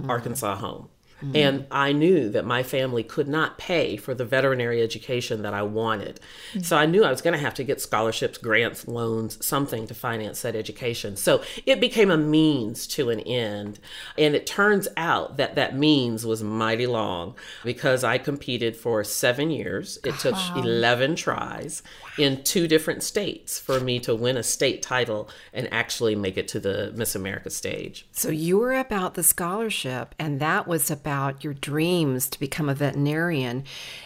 Arkansas 0.09 0.55
home. 0.55 0.89
Mm-hmm. 1.21 1.35
And 1.35 1.65
I 1.71 1.93
knew 1.93 2.29
that 2.29 2.45
my 2.45 2.61
family 2.61 3.03
could 3.03 3.27
not 3.27 3.57
pay 3.57 3.97
for 3.97 4.13
the 4.13 4.25
veterinary 4.25 4.81
education 4.83 5.41
that 5.41 5.53
I 5.53 5.63
wanted. 5.63 6.19
Mm-hmm. 6.51 6.61
So 6.61 6.77
I 6.77 6.85
knew 6.85 7.03
I 7.03 7.09
was 7.09 7.21
going 7.21 7.33
to 7.33 7.39
have 7.39 7.55
to 7.55 7.63
get 7.63 7.81
scholarships, 7.81 8.37
grants, 8.37 8.87
loans, 8.87 9.43
something 9.43 9.87
to 9.87 9.95
finance 9.95 10.43
that 10.43 10.55
education. 10.55 11.15
So 11.15 11.43
it 11.65 11.79
became 11.79 12.11
a 12.11 12.17
means 12.17 12.85
to 12.87 13.09
an 13.09 13.19
end. 13.21 13.79
And 14.17 14.35
it 14.35 14.45
turns 14.45 14.87
out 14.95 15.37
that 15.37 15.55
that 15.55 15.75
means 15.75 16.25
was 16.25 16.43
mighty 16.43 16.87
long 16.87 17.35
because 17.63 18.03
I 18.03 18.19
competed 18.19 18.75
for 18.75 19.03
seven 19.03 19.49
years. 19.49 19.97
It 20.03 20.19
took 20.19 20.35
11 20.55 21.15
tries 21.15 21.81
in 22.19 22.43
two 22.43 22.67
different 22.67 23.01
states 23.01 23.59
for 23.59 23.79
me 23.79 23.99
to 24.01 24.13
win 24.13 24.37
a 24.37 24.43
state 24.43 24.81
title 24.83 25.29
and 25.53 25.71
actually 25.73 26.15
make 26.15 26.37
it 26.37 26.47
to 26.49 26.59
the 26.59 26.93
Miss 26.95 27.15
America 27.15 27.49
stage. 27.49 28.07
So 28.11 28.29
you 28.29 28.57
were 28.57 28.73
about 28.73 29.15
the 29.15 29.23
scholarship, 29.23 30.13
and 30.19 30.39
that 30.39 30.67
was 30.67 30.91
about 30.91 31.06
your 31.43 31.53
dreams 31.53 32.29
to 32.29 32.39
become 32.39 32.69
a 32.69 32.75
veterinarian. 32.75 33.63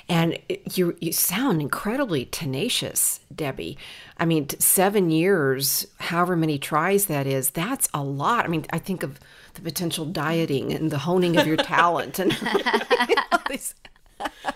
And 0.08 0.38
you 0.74 0.96
you 1.00 1.12
sound 1.12 1.62
incredibly 1.62 2.26
tenacious, 2.26 3.20
Debbye. 3.34 3.78
I 4.18 4.26
mean, 4.26 4.50
seven 4.60 5.10
years, 5.10 5.88
however 6.00 6.36
many 6.36 6.60
tries 6.60 7.06
that 7.08 7.28
is, 7.28 7.50
that's 7.50 7.90
a 7.94 8.04
lot. 8.04 8.46
I 8.46 8.48
mean, 8.50 8.66
I 8.72 8.78
think 8.78 9.04
of 9.04 9.20
the 9.56 9.62
potential 9.62 10.06
dieting 10.06 10.72
and 10.72 10.92
the 10.92 11.00
honing 11.00 11.38
of 11.38 11.48
your 11.48 11.58
talent 11.58 12.20
and 12.20 12.32
all 13.32 13.40
these. 13.50 13.74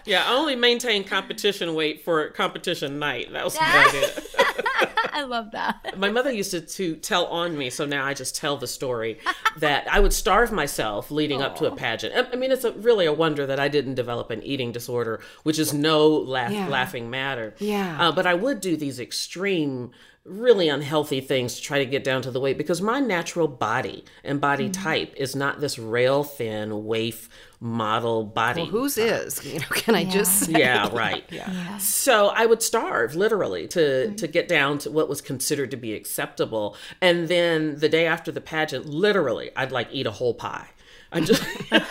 Yeah, 0.06 0.24
I 0.28 0.34
only 0.36 0.56
maintained 0.56 1.08
competition 1.08 1.74
weight 1.76 2.04
for 2.04 2.30
competition 2.30 3.00
night. 3.00 3.32
That 3.34 3.44
was 3.44 3.56
about 3.56 3.94
it. 3.94 4.36
I 5.14 5.24
love 5.24 5.52
that. 5.52 5.98
My 5.98 6.10
mother 6.10 6.32
used 6.32 6.52
to, 6.52 6.60
to 6.62 6.96
tell 6.98 7.26
on 7.28 7.58
me, 7.58 7.70
so 7.70 7.86
now 7.86 8.06
I 8.06 8.14
just 8.14 8.36
tell 8.36 8.58
the 8.58 8.68
story 8.68 9.20
that 9.58 9.88
I 9.90 10.00
would 10.02 10.12
starve 10.12 10.52
myself 10.52 11.10
leading 11.10 11.42
up 11.42 11.56
to 11.58 11.66
a 11.72 11.76
pageant. 11.76 12.14
I- 12.16 12.34
I 12.34 12.36
mean, 12.36 12.52
it's 12.52 12.66
a, 12.66 12.74
really 12.74 13.06
a 13.06 13.14
wonder 13.14 13.46
that 13.46 13.60
I 13.60 13.70
didn't 13.70 13.96
develop 13.96 14.30
an 14.30 14.44
eating 14.44 14.74
disorder, 14.74 15.22
which 15.44 15.58
is 15.58 15.74
no 15.74 16.10
laugh, 16.10 16.52
Yeah. 16.52 16.68
laughing 16.68 17.10
matter. 17.10 17.56
Yeah. 17.60 17.96
Uh, 18.00 18.12
but 18.12 18.26
I 18.28 18.34
would 18.34 18.60
do 18.60 18.76
these 18.76 19.00
extreme, 19.00 19.92
really 20.26 20.68
unhealthy 20.70 21.22
things 21.22 21.56
to 21.56 21.62
try 21.62 21.78
to 21.78 21.86
get 21.86 22.04
down 22.04 22.22
to 22.24 22.32
the 22.32 22.40
weight 22.40 22.58
because 22.58 22.82
my 22.82 23.00
natural 23.00 23.48
body 23.48 24.04
and 24.24 24.42
body 24.42 24.66
Mm-hmm. 24.70 24.84
type 24.84 25.14
is 25.18 25.36
not 25.36 25.62
this 25.62 25.78
rail 25.78 26.24
thin, 26.24 26.86
waif 26.86 27.30
model 27.60 28.24
body. 28.24 28.64
Well, 28.64 28.72
whose 28.72 28.98
is? 28.98 29.44
You 29.54 29.60
know, 29.60 29.66
can 29.70 29.94
I 29.94 30.04
just 30.04 30.40
say? 30.40 30.54
yeah, 30.60 30.90
right. 30.92 31.24
Yeah. 31.32 31.78
So 31.78 32.30
I 32.30 32.46
would 32.48 32.64
starve 32.64 33.16
literally 33.16 33.68
to 33.70 34.14
to 34.16 34.28
get 34.28 34.48
down 34.48 34.80
to 34.80 34.92
what 34.92 35.08
was 35.10 35.22
considered 35.22 35.70
to 35.72 35.78
be 35.78 35.94
acceptable, 35.94 36.76
and 37.02 37.28
then 37.28 37.78
the 37.80 37.90
day 37.90 38.08
after 38.08 38.32
the 38.32 38.42
pageant, 38.42 38.86
literally, 38.88 39.52
I'd 39.56 39.72
like 39.72 39.90
eat 39.92 40.08
a 40.08 40.12
whole 40.12 40.34
pie. 40.34 40.70
I 41.12 41.22
just. 41.22 41.44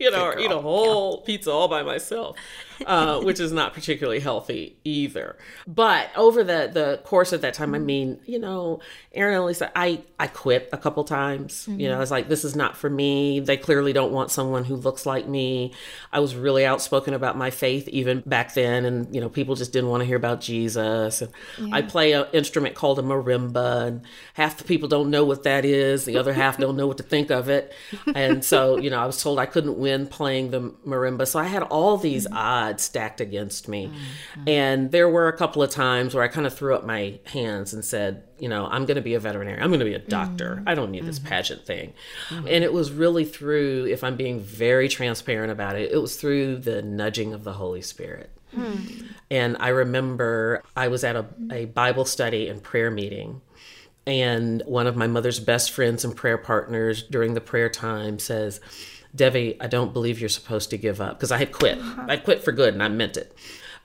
You 0.00 0.12
know, 0.12 0.26
or 0.26 0.38
eat 0.38 0.52
a 0.52 0.60
whole 0.60 1.22
pizza 1.22 1.50
all 1.50 1.66
by 1.66 1.82
myself, 1.82 2.36
uh, 2.86 3.20
which 3.20 3.40
is 3.40 3.52
not 3.52 3.74
particularly 3.74 4.20
healthy 4.20 4.76
either. 4.84 5.36
But 5.66 6.10
over 6.16 6.44
the 6.44 6.70
the 6.72 7.00
course 7.04 7.32
of 7.32 7.40
that 7.42 7.54
time, 7.54 7.74
I 7.74 7.78
mm-hmm. 7.78 7.86
mean, 7.86 8.20
you 8.26 8.38
know, 8.38 8.80
Erin 9.12 9.36
and 9.36 9.46
Lisa, 9.46 9.70
I 9.76 10.02
I 10.18 10.26
quit 10.26 10.68
a 10.72 10.78
couple 10.78 11.04
times. 11.04 11.66
You 11.68 11.76
know, 11.76 11.84
mm-hmm. 11.84 11.96
I 11.96 12.00
was 12.00 12.10
like, 12.10 12.28
this 12.28 12.44
is 12.44 12.54
not 12.54 12.76
for 12.76 12.88
me. 12.88 13.40
They 13.40 13.56
clearly 13.56 13.92
don't 13.92 14.12
want 14.12 14.30
someone 14.30 14.64
who 14.64 14.76
looks 14.76 15.06
like 15.06 15.26
me. 15.26 15.72
I 16.12 16.20
was 16.20 16.34
really 16.34 16.64
outspoken 16.64 17.14
about 17.14 17.36
my 17.36 17.50
faith 17.50 17.88
even 17.88 18.22
back 18.26 18.54
then, 18.54 18.84
and 18.84 19.14
you 19.14 19.20
know, 19.20 19.28
people 19.28 19.54
just 19.54 19.72
didn't 19.72 19.90
want 19.90 20.02
to 20.02 20.06
hear 20.06 20.16
about 20.16 20.40
Jesus. 20.40 21.22
And 21.22 21.32
I 21.72 21.82
play 21.82 22.12
an 22.12 22.26
instrument 22.32 22.74
called 22.74 22.98
a 22.98 23.02
marimba, 23.02 23.86
and 23.86 24.02
half 24.34 24.58
the 24.58 24.64
people 24.64 24.88
don't 24.88 25.10
know 25.10 25.24
what 25.24 25.42
that 25.44 25.64
is. 25.64 26.04
The 26.04 26.18
other 26.18 26.32
half 26.32 26.58
don't 26.58 26.76
know 26.76 26.86
what 26.86 26.98
to 26.98 27.02
think 27.02 27.30
of 27.30 27.48
it. 27.48 27.72
And 28.14 28.44
so, 28.44 28.78
you 28.78 28.90
know, 28.90 28.98
I 28.98 29.06
was 29.06 29.22
told 29.22 29.38
I 29.38 29.46
couldn't 29.46 29.78
win 29.78 30.06
playing 30.06 30.50
the 30.50 30.70
marimba. 30.86 31.26
So 31.26 31.38
I 31.38 31.44
had 31.44 31.62
all 31.62 31.96
these 31.96 32.26
mm-hmm. 32.26 32.36
odds 32.36 32.67
stacked 32.76 33.20
against 33.20 33.68
me. 33.68 33.86
Mm, 33.86 33.92
mm. 34.42 34.48
And 34.48 34.90
there 34.92 35.08
were 35.08 35.28
a 35.28 35.36
couple 35.36 35.62
of 35.62 35.70
times 35.70 36.14
where 36.14 36.22
I 36.22 36.28
kind 36.28 36.46
of 36.46 36.54
threw 36.54 36.74
up 36.74 36.84
my 36.84 37.18
hands 37.26 37.72
and 37.72 37.84
said, 37.84 38.24
you 38.38 38.48
know, 38.48 38.66
I'm 38.66 38.84
going 38.84 38.96
to 38.96 39.02
be 39.02 39.14
a 39.14 39.20
veterinarian. 39.20 39.62
I'm 39.62 39.70
going 39.70 39.80
to 39.80 39.86
be 39.86 39.94
a 39.94 39.98
doctor. 39.98 40.56
Mm. 40.56 40.62
I 40.66 40.74
don't 40.74 40.90
need 40.90 41.04
this 41.04 41.18
mm-hmm. 41.18 41.28
pageant 41.28 41.66
thing. 41.66 41.94
Mm-hmm. 42.28 42.46
And 42.48 42.64
it 42.64 42.72
was 42.72 42.92
really 42.92 43.24
through, 43.24 43.86
if 43.86 44.04
I'm 44.04 44.16
being 44.16 44.40
very 44.40 44.88
transparent 44.88 45.50
about 45.50 45.76
it, 45.76 45.90
it 45.90 45.98
was 45.98 46.16
through 46.16 46.58
the 46.58 46.82
nudging 46.82 47.34
of 47.34 47.44
the 47.44 47.54
Holy 47.54 47.82
Spirit. 47.82 48.30
Hmm. 48.54 48.76
And 49.30 49.56
I 49.60 49.68
remember 49.68 50.62
I 50.74 50.88
was 50.88 51.04
at 51.04 51.16
a, 51.16 51.26
a 51.52 51.64
Bible 51.66 52.04
study 52.04 52.48
and 52.48 52.62
prayer 52.62 52.90
meeting. 52.90 53.42
And 54.06 54.62
one 54.64 54.86
of 54.86 54.96
my 54.96 55.06
mother's 55.06 55.38
best 55.38 55.70
friends 55.70 56.02
and 56.02 56.16
prayer 56.16 56.38
partners 56.38 57.02
during 57.02 57.34
the 57.34 57.42
prayer 57.42 57.68
time 57.68 58.18
says, 58.18 58.58
Debbye, 59.18 59.56
I 59.60 59.66
don't 59.66 59.92
believe 59.92 60.20
you're 60.20 60.28
supposed 60.28 60.70
to 60.70 60.78
give 60.78 61.00
up. 61.00 61.18
Because 61.18 61.32
I 61.32 61.38
had 61.38 61.52
quit. 61.52 61.78
I 62.06 62.16
quit 62.16 62.42
for 62.42 62.52
good 62.52 62.72
and 62.72 62.82
I 62.82 62.88
meant 62.88 63.16
it. 63.16 63.36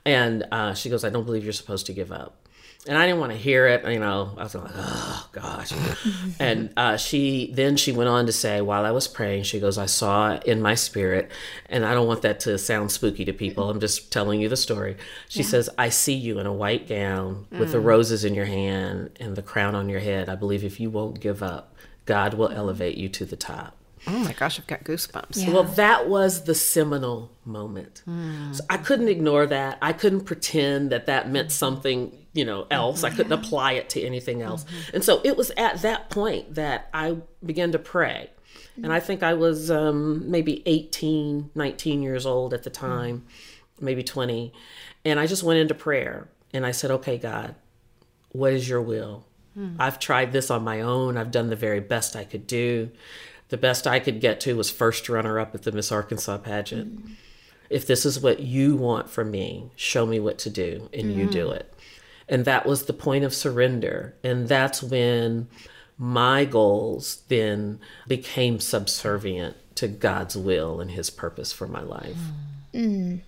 And 0.06 0.44
uh, 0.52 0.74
she 0.74 0.88
goes, 0.88 1.04
I 1.04 1.10
don't 1.10 1.24
believe 1.24 1.44
you're 1.44 1.52
supposed 1.52 1.86
to 1.86 1.92
give 1.92 2.12
up. 2.12 2.44
And 2.86 2.98
I 2.98 3.06
didn't 3.06 3.20
want 3.20 3.32
to 3.32 3.38
hear 3.38 3.66
it. 3.66 3.90
You 3.90 3.98
know, 3.98 4.34
I 4.36 4.42
was 4.42 4.54
like, 4.54 4.70
oh 4.74 5.28
gosh. 5.32 5.72
and 6.38 6.70
uh, 6.76 6.98
she 6.98 7.50
then 7.54 7.76
she 7.76 7.92
went 7.92 8.10
on 8.10 8.26
to 8.26 8.32
say, 8.32 8.60
while 8.60 8.84
I 8.84 8.90
was 8.90 9.08
praying, 9.08 9.44
she 9.44 9.58
goes, 9.58 9.78
I 9.78 9.86
saw 9.86 10.36
in 10.40 10.60
my 10.60 10.74
spirit, 10.74 11.30
and 11.70 11.86
I 11.86 11.94
don't 11.94 12.06
want 12.06 12.20
that 12.22 12.40
to 12.40 12.58
sound 12.58 12.92
spooky 12.92 13.24
to 13.24 13.32
people. 13.32 13.70
I'm 13.70 13.80
just 13.80 14.12
telling 14.12 14.40
you 14.40 14.50
the 14.50 14.56
story. 14.56 14.96
She 15.28 15.42
says, 15.42 15.70
I 15.78 15.88
see 15.88 16.12
you 16.12 16.38
in 16.38 16.46
a 16.46 16.52
white 16.52 16.86
gown 16.86 17.46
with 17.50 17.72
the 17.72 17.80
roses 17.80 18.22
in 18.22 18.34
your 18.34 18.44
hand 18.44 19.16
and 19.18 19.34
the 19.34 19.42
crown 19.42 19.74
on 19.74 19.88
your 19.88 20.00
head. 20.00 20.28
I 20.28 20.34
believe 20.34 20.62
if 20.62 20.78
you 20.78 20.90
won't 20.90 21.20
give 21.20 21.42
up, 21.42 21.74
God 22.04 22.34
will 22.34 22.50
elevate 22.50 22.98
you 22.98 23.08
to 23.08 23.24
the 23.24 23.36
top. 23.36 23.76
Oh 24.06 24.18
my 24.18 24.32
gosh, 24.32 24.58
I've 24.58 24.66
got 24.66 24.84
goosebumps. 24.84 25.50
Well, 25.52 25.64
that 25.64 26.08
was 26.08 26.44
the 26.44 26.54
seminal 26.54 27.30
moment. 27.44 28.02
So 28.52 28.64
I 28.68 28.76
couldn't 28.76 29.08
ignore 29.08 29.46
that. 29.46 29.78
I 29.80 29.92
couldn't 29.92 30.22
pretend 30.22 30.90
that 30.90 31.06
that 31.06 31.30
meant 31.30 31.50
something, 31.52 32.12
you 32.34 32.44
know, 32.44 32.66
else. 32.70 33.02
I 33.04 33.10
couldn't 33.10 33.32
apply 33.32 33.72
it 33.72 33.88
to 33.90 34.02
anything 34.02 34.42
else. 34.42 34.66
And 34.92 35.02
so 35.02 35.20
it 35.24 35.36
was 35.36 35.50
at 35.56 35.82
that 35.82 36.10
point 36.10 36.54
that 36.56 36.88
I 36.92 37.16
began 37.44 37.72
to 37.72 37.78
pray. 37.78 38.30
And 38.76 38.92
I 38.92 38.98
think 39.00 39.22
I 39.22 39.34
was 39.34 39.70
um, 39.70 40.30
maybe 40.30 40.62
18, 40.66 41.50
19 41.54 42.02
years 42.02 42.26
old 42.26 42.52
at 42.52 42.64
the 42.64 42.70
time, 42.70 43.24
maybe 43.80 44.02
20. 44.02 44.52
And 45.04 45.20
I 45.20 45.26
just 45.26 45.42
went 45.44 45.60
into 45.60 45.74
prayer 45.74 46.28
and 46.52 46.66
I 46.66 46.72
said, 46.72 46.90
okay, 46.90 47.16
God, 47.16 47.54
what 48.32 48.52
is 48.52 48.68
your 48.68 48.82
will? 48.82 49.24
I've 49.78 50.00
tried 50.00 50.32
this 50.32 50.50
on 50.50 50.64
my 50.64 50.80
own. 50.80 51.16
I've 51.16 51.30
done 51.30 51.48
the 51.48 51.54
very 51.56 51.78
best 51.78 52.16
I 52.16 52.24
could 52.24 52.44
do. 52.48 52.90
The 53.54 53.58
best 53.58 53.86
I 53.86 54.00
could 54.00 54.20
get 54.20 54.40
to 54.40 54.56
was 54.56 54.68
first 54.68 55.08
runner 55.08 55.38
up 55.38 55.54
at 55.54 55.62
the 55.62 55.70
Miss 55.70 55.92
Arkansas 55.92 56.38
pageant. 56.38 57.08
If 57.70 57.86
this 57.86 58.04
is 58.04 58.18
what 58.18 58.40
you 58.40 58.74
want 58.74 59.08
from 59.08 59.30
me, 59.30 59.70
show 59.76 60.06
me 60.06 60.18
what 60.18 60.38
to 60.38 60.50
do, 60.50 60.90
and 60.92 61.14
you 61.14 61.26
do 61.30 61.46
mm-hmm. 61.46 61.58
it. 61.58 61.74
And 62.28 62.46
that 62.46 62.66
was 62.66 62.86
the 62.86 62.92
point 62.92 63.22
of 63.22 63.32
surrender. 63.32 64.16
And 64.24 64.48
that's 64.48 64.82
when 64.82 65.46
my 65.96 66.44
goals 66.44 67.22
then 67.28 67.78
became 68.08 68.58
subservient 68.58 69.54
to 69.76 69.86
God's 69.86 70.36
will 70.36 70.80
and 70.80 70.90
his 70.90 71.08
purpose 71.08 71.52
for 71.52 71.68
my 71.68 71.82
life. 71.82 72.18
Mm. 72.74 72.80
Mm. 72.80 73.20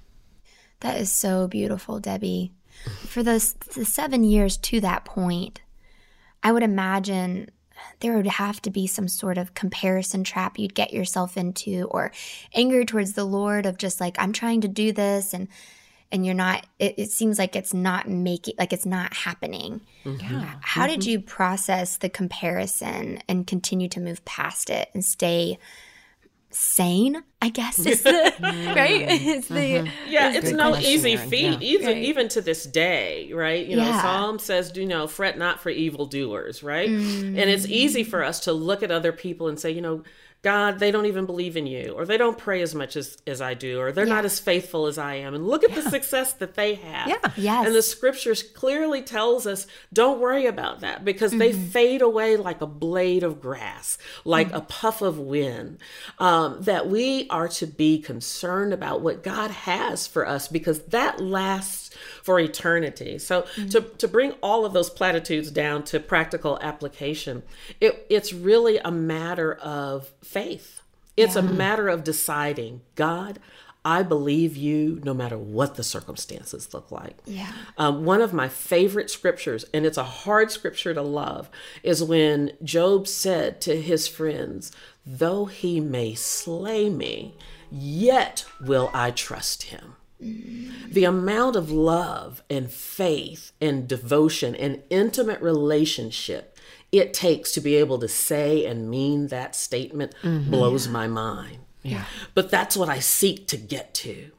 That 0.81 1.01
is 1.01 1.13
so 1.13 1.47
beautiful, 1.47 2.01
Debbye. 2.01 2.51
For 2.99 3.23
the, 3.23 3.55
the 3.77 3.85
seven 3.85 4.25
years 4.25 4.57
to 4.57 4.81
that 4.81 5.05
point, 5.05 5.61
I 6.43 6.51
would 6.51 6.65
imagine 6.65 7.49
there 8.01 8.17
would 8.17 8.27
have 8.27 8.61
to 8.63 8.71
be 8.71 8.87
some 8.87 9.09
sort 9.09 9.39
of 9.39 9.55
comparison 9.55 10.25
trap 10.25 10.59
you'd 10.59 10.75
get 10.75 10.93
yourself 10.93 11.37
into 11.37 11.89
or 11.91 12.13
anger 12.55 12.85
towards 12.85 13.13
the 13.13 13.25
Lord 13.25 13.67
of 13.67 13.79
just 13.79 14.01
like, 14.01 14.17
I'm 14.19 14.33
trying 14.33 14.61
to 14.63 14.69
do 14.69 14.93
this 14.93 15.33
and 15.33 15.49
and 16.13 16.25
you're 16.25 16.35
not 16.35 16.65
it, 16.79 16.95
it 16.99 17.11
seems 17.11 17.39
like 17.39 17.57
it's 17.57 17.75
not 17.75 18.09
making 18.09 18.55
like 18.59 18.73
it's 18.73 18.87
not 18.87 19.13
happening. 19.13 19.81
Mm-hmm. 20.05 20.35
Yeah. 20.35 20.55
How 20.61 20.87
did 20.87 21.01
mm-hmm. 21.01 21.11
you 21.11 21.21
process 21.21 21.97
the 21.97 22.09
comparison 22.09 23.21
and 23.29 23.47
continue 23.47 23.89
to 23.89 24.01
move 24.01 24.25
past 24.25 24.71
it 24.71 24.89
and 24.95 25.05
stay 25.05 25.59
sane? 26.57 27.23
I 27.43 27.51
guess 27.51 27.79
is 27.79 28.03
the 28.03 28.11
right. 28.77 29.03
It's 29.09 29.49
the 29.49 29.89
Yeah, 30.09 30.33
it's 30.33 30.51
no 30.53 30.71
question, 30.71 30.91
easy 30.91 31.17
feat, 31.17 31.61
Yeah. 31.61 31.69
even 31.75 31.87
Right. 31.87 31.97
even 31.99 32.29
to 32.29 32.41
this 32.41 32.65
day, 32.65 33.31
right? 33.33 33.65
You 33.67 33.77
know, 33.77 33.93
Psalm 33.93 34.39
says, 34.39 34.73
"Do 34.73 34.81
you 34.81 34.87
know, 34.87 35.07
fret 35.07 35.37
not 35.39 35.61
for 35.61 35.71
evildoers," 35.71 36.63
right? 36.63 36.89
Mm. 36.89 37.39
And 37.39 37.51
it's 37.51 37.67
easy 37.67 38.05
for 38.05 38.25
us 38.25 38.41
to 38.41 38.53
look 38.53 38.83
at 38.83 38.91
other 38.91 39.13
people 39.13 39.49
and 39.49 39.61
say, 39.61 39.71
you 39.71 39.83
know, 39.83 40.03
God, 40.47 40.79
they 40.79 40.93
don't 40.93 41.07
even 41.07 41.27
believe 41.27 41.57
in 41.57 41.67
you, 41.67 41.95
or 41.97 42.07
they 42.07 42.17
don't 42.17 42.39
pray 42.39 42.63
as 42.63 42.73
much 42.73 42.95
as 42.95 43.19
as 43.27 43.41
I 43.41 43.55
do, 43.55 43.81
or 43.81 43.91
they're 43.91 44.07
not 44.07 44.25
as 44.25 44.39
faithful 44.39 44.87
as 44.87 44.97
I 44.97 45.17
am. 45.17 45.35
And 45.35 45.45
look 45.45 45.65
at 45.65 45.75
the 45.75 45.83
success 45.91 46.35
that 46.35 46.55
they 46.55 46.77
have. 46.77 47.09
Yeah. 47.09 47.33
Yes. 47.37 47.67
And 47.67 47.75
the 47.75 47.83
scriptures 47.83 48.45
clearly 48.45 49.03
tells 49.03 49.49
us, 49.49 49.67
don't 49.93 50.21
worry 50.21 50.47
about 50.47 50.83
that 50.83 51.05
because 51.05 51.33
they 51.33 51.53
fade 51.53 52.01
away 52.01 52.37
like 52.37 52.61
a 52.61 52.67
blade 52.67 53.25
of 53.25 53.41
grass, 53.41 53.99
like 54.25 54.53
a 54.53 54.61
puff 54.61 55.03
of 55.03 55.19
wind. 55.19 55.79
Um, 56.21 56.63
that 56.63 56.89
we 56.89 57.29
are 57.29 57.49
to 57.49 57.67
be 57.67 57.99
concerned 57.99 58.73
about 58.73 59.01
what 59.01 59.25
God 59.25 59.51
has 59.51 60.07
for 60.07 60.29
us 60.29 60.47
because 60.47 60.79
that 60.85 61.21
lasts 61.21 61.91
for 62.27 62.41
eternity. 62.41 63.19
So 63.21 63.47
to, 63.71 63.81
to 63.83 64.09
bring 64.09 64.33
all 64.43 64.65
of 64.65 64.73
those 64.73 64.91
platitudes 64.91 65.49
down 65.53 65.85
to 65.85 66.01
practical 66.01 66.59
application, 66.61 67.45
it, 67.81 68.05
it's 68.11 68.33
really 68.33 68.79
a 68.79 68.91
matter 68.91 69.55
of 69.55 70.11
faith. 70.25 70.83
It's 71.17 71.37
a 71.37 71.43
matter 71.43 71.89
of 71.89 72.03
deciding, 72.03 72.81
God, 72.97 73.39
I 73.85 74.03
believe 74.03 74.57
you 74.57 75.01
no 75.05 75.15
matter 75.15 75.39
what 75.39 75.77
the 75.77 75.85
circumstances 75.85 76.75
look 76.75 76.91
like. 76.91 77.17
Yeah. 77.27 77.53
Um, 77.79 78.05
one 78.05 78.21
of 78.21 78.33
my 78.35 78.49
favorite 78.49 79.09
scriptures, 79.09 79.65
and 79.73 79.87
it's 79.87 79.97
a 79.97 80.03
hard 80.03 80.51
scripture 80.51 80.93
to 80.93 81.03
love, 81.03 81.49
is 81.85 82.03
when 82.03 82.53
Job 82.65 83.07
said 83.07 83.61
to 83.63 83.81
his 83.81 84.09
friends, 84.09 84.73
Though 85.07 85.45
he 85.45 85.79
may 85.79 86.15
slay 86.15 86.91
me, 86.91 87.37
yet 87.71 88.45
will 88.61 88.91
I 88.93 89.13
trust 89.13 89.65
him. 89.65 89.96
The 90.19 91.05
amount 91.05 91.57
of 91.57 91.71
love 91.71 92.43
and 92.49 92.71
faith 92.71 93.53
and 93.61 93.87
devotion 93.87 94.55
and 94.55 94.83
intimate 94.91 95.43
relationship 95.43 96.57
it 96.93 97.13
takes 97.13 97.53
to 97.53 97.61
be 97.61 97.75
able 97.77 97.99
to 97.99 98.09
say 98.09 98.65
and 98.65 98.91
mean 98.91 99.29
that 99.29 99.55
statement 99.55 100.15
mm-hmm. 100.23 100.51
blows 100.51 100.89
my 100.89 101.07
mind. 101.07 101.59
Yeah. 101.83 102.05
But 102.35 102.51
that's 102.51 102.77
what 102.77 102.89
I 102.89 103.01
seek 103.01 103.47
to 103.49 103.57
get 103.57 103.95
to. 103.95 104.31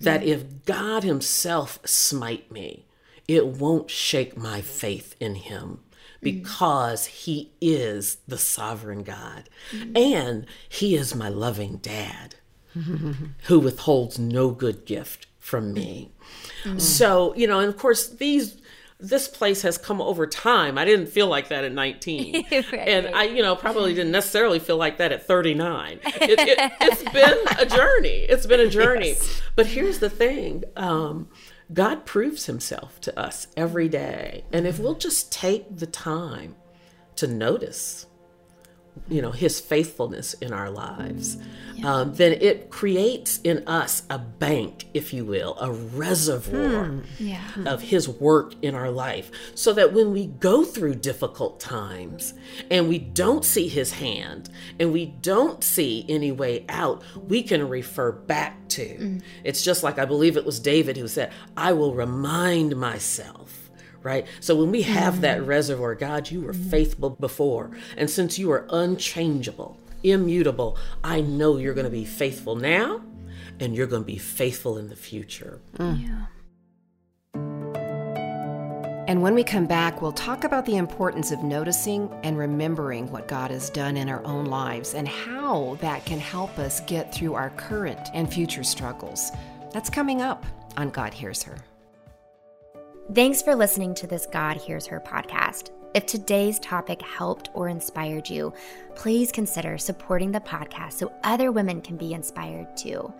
That 0.00 0.22
if 0.22 0.64
God 0.64 1.04
Himself 1.04 1.78
smite 1.84 2.50
me, 2.50 2.86
it 3.28 3.46
won't 3.46 3.90
shake 3.90 4.36
my 4.36 4.62
faith 4.62 5.14
in 5.20 5.34
Him 5.34 5.80
mm. 5.80 6.20
because 6.22 7.06
He 7.06 7.52
is 7.60 8.16
the 8.26 8.38
sovereign 8.38 9.02
God 9.02 9.50
mm. 9.70 9.96
and 9.96 10.46
He 10.68 10.96
is 10.96 11.14
my 11.14 11.28
loving 11.28 11.76
dad. 11.76 12.36
who 13.44 13.60
withholds 13.60 14.18
no 14.18 14.50
good 14.50 14.84
gift 14.84 15.26
from 15.38 15.72
me. 15.72 16.12
Mm-hmm. 16.64 16.78
So, 16.78 17.34
you 17.34 17.46
know, 17.46 17.60
and 17.60 17.68
of 17.68 17.76
course, 17.76 18.08
these 18.08 18.60
this 19.00 19.28
place 19.28 19.62
has 19.62 19.78
come 19.78 20.00
over 20.00 20.26
time. 20.26 20.76
I 20.76 20.84
didn't 20.84 21.06
feel 21.06 21.26
like 21.26 21.48
that 21.48 21.64
at 21.64 21.72
19. 21.72 22.34
right. 22.52 22.74
And 22.74 23.14
I, 23.14 23.24
you 23.24 23.42
know, 23.42 23.56
probably 23.56 23.94
didn't 23.94 24.12
necessarily 24.12 24.58
feel 24.58 24.76
like 24.76 24.98
that 24.98 25.10
at 25.12 25.26
39. 25.26 26.00
It, 26.20 26.60
has 26.78 27.02
it, 27.02 27.12
been 27.12 27.38
a 27.58 27.66
journey. 27.66 28.26
It's 28.28 28.46
been 28.46 28.60
a 28.60 28.68
journey. 28.68 29.08
Yes. 29.08 29.42
But 29.56 29.66
here's 29.66 29.98
the 29.98 30.10
thing 30.10 30.64
um, 30.76 31.28
God 31.72 32.04
proves 32.04 32.46
himself 32.46 33.00
to 33.02 33.18
us 33.18 33.46
every 33.56 33.88
day. 33.88 34.44
And 34.52 34.66
if 34.66 34.78
we'll 34.78 34.94
just 34.94 35.32
take 35.32 35.78
the 35.78 35.86
time 35.86 36.56
to 37.16 37.26
notice, 37.26 38.06
you 39.08 39.20
know 39.20 39.30
his 39.30 39.60
faithfulness 39.60 40.34
in 40.34 40.52
our 40.52 40.70
lives 40.70 41.36
yeah. 41.74 41.94
um, 41.94 42.14
then 42.14 42.32
it 42.32 42.70
creates 42.70 43.40
in 43.42 43.66
us 43.66 44.02
a 44.10 44.18
bank 44.18 44.86
if 44.94 45.12
you 45.12 45.24
will 45.24 45.56
a 45.60 45.70
reservoir 45.70 46.86
hmm. 46.86 47.00
yeah. 47.18 47.42
of 47.66 47.82
his 47.82 48.08
work 48.08 48.54
in 48.62 48.74
our 48.74 48.90
life 48.90 49.30
so 49.54 49.72
that 49.72 49.92
when 49.92 50.12
we 50.12 50.26
go 50.26 50.64
through 50.64 50.94
difficult 50.94 51.60
times 51.60 52.34
and 52.70 52.88
we 52.88 52.98
don't 52.98 53.44
see 53.44 53.68
his 53.68 53.92
hand 53.92 54.48
and 54.78 54.92
we 54.92 55.06
don't 55.06 55.64
see 55.64 56.04
any 56.08 56.32
way 56.32 56.64
out 56.68 57.02
we 57.28 57.42
can 57.42 57.68
refer 57.68 58.12
back 58.12 58.68
to 58.68 58.86
mm. 58.86 59.22
it's 59.42 59.62
just 59.62 59.82
like 59.82 59.98
i 59.98 60.04
believe 60.04 60.36
it 60.36 60.44
was 60.44 60.60
david 60.60 60.96
who 60.96 61.08
said 61.08 61.32
i 61.56 61.72
will 61.72 61.94
remind 61.94 62.76
myself 62.76 63.59
right? 64.02 64.26
So 64.40 64.56
when 64.56 64.70
we 64.70 64.82
have 64.82 65.14
mm-hmm. 65.14 65.22
that 65.22 65.46
reservoir, 65.46 65.94
God, 65.94 66.30
you 66.30 66.42
were 66.42 66.52
mm-hmm. 66.52 66.70
faithful 66.70 67.10
before. 67.10 67.70
And 67.96 68.08
since 68.08 68.38
you 68.38 68.50
are 68.52 68.66
unchangeable, 68.70 69.78
immutable, 70.02 70.76
I 71.04 71.20
know 71.20 71.56
you're 71.56 71.74
going 71.74 71.84
to 71.84 71.90
be 71.90 72.04
faithful 72.04 72.56
now 72.56 73.02
and 73.58 73.74
you're 73.74 73.86
going 73.86 74.02
to 74.02 74.06
be 74.06 74.18
faithful 74.18 74.78
in 74.78 74.88
the 74.88 74.96
future. 74.96 75.60
Mm. 75.78 76.08
Yeah. 76.08 76.26
And 79.10 79.22
when 79.22 79.34
we 79.34 79.42
come 79.42 79.66
back, 79.66 80.00
we'll 80.00 80.12
talk 80.12 80.44
about 80.44 80.64
the 80.66 80.76
importance 80.76 81.32
of 81.32 81.42
noticing 81.42 82.08
and 82.22 82.38
remembering 82.38 83.10
what 83.10 83.26
God 83.26 83.50
has 83.50 83.68
done 83.68 83.96
in 83.96 84.08
our 84.08 84.24
own 84.24 84.44
lives 84.44 84.94
and 84.94 85.08
how 85.08 85.76
that 85.80 86.06
can 86.06 86.20
help 86.20 86.60
us 86.60 86.80
get 86.82 87.12
through 87.12 87.34
our 87.34 87.50
current 87.50 88.08
and 88.14 88.32
future 88.32 88.62
struggles. 88.62 89.32
That's 89.72 89.90
coming 89.90 90.22
up 90.22 90.46
on 90.76 90.90
God 90.90 91.12
Hears 91.12 91.42
Her. 91.42 91.56
Thanks 93.12 93.42
for 93.42 93.56
listening 93.56 93.94
to 93.94 94.06
this 94.06 94.24
God 94.24 94.56
Hears 94.56 94.86
Her 94.86 95.00
podcast. 95.00 95.70
If 95.94 96.06
today's 96.06 96.60
topic 96.60 97.02
helped 97.02 97.50
or 97.54 97.68
inspired 97.68 98.30
you, 98.30 98.52
please 98.94 99.32
consider 99.32 99.78
supporting 99.78 100.30
the 100.30 100.38
podcast 100.38 100.92
so 100.92 101.12
other 101.24 101.50
women 101.50 101.80
can 101.80 101.96
be 101.96 102.14
inspired 102.14 102.76
too. 102.76 103.12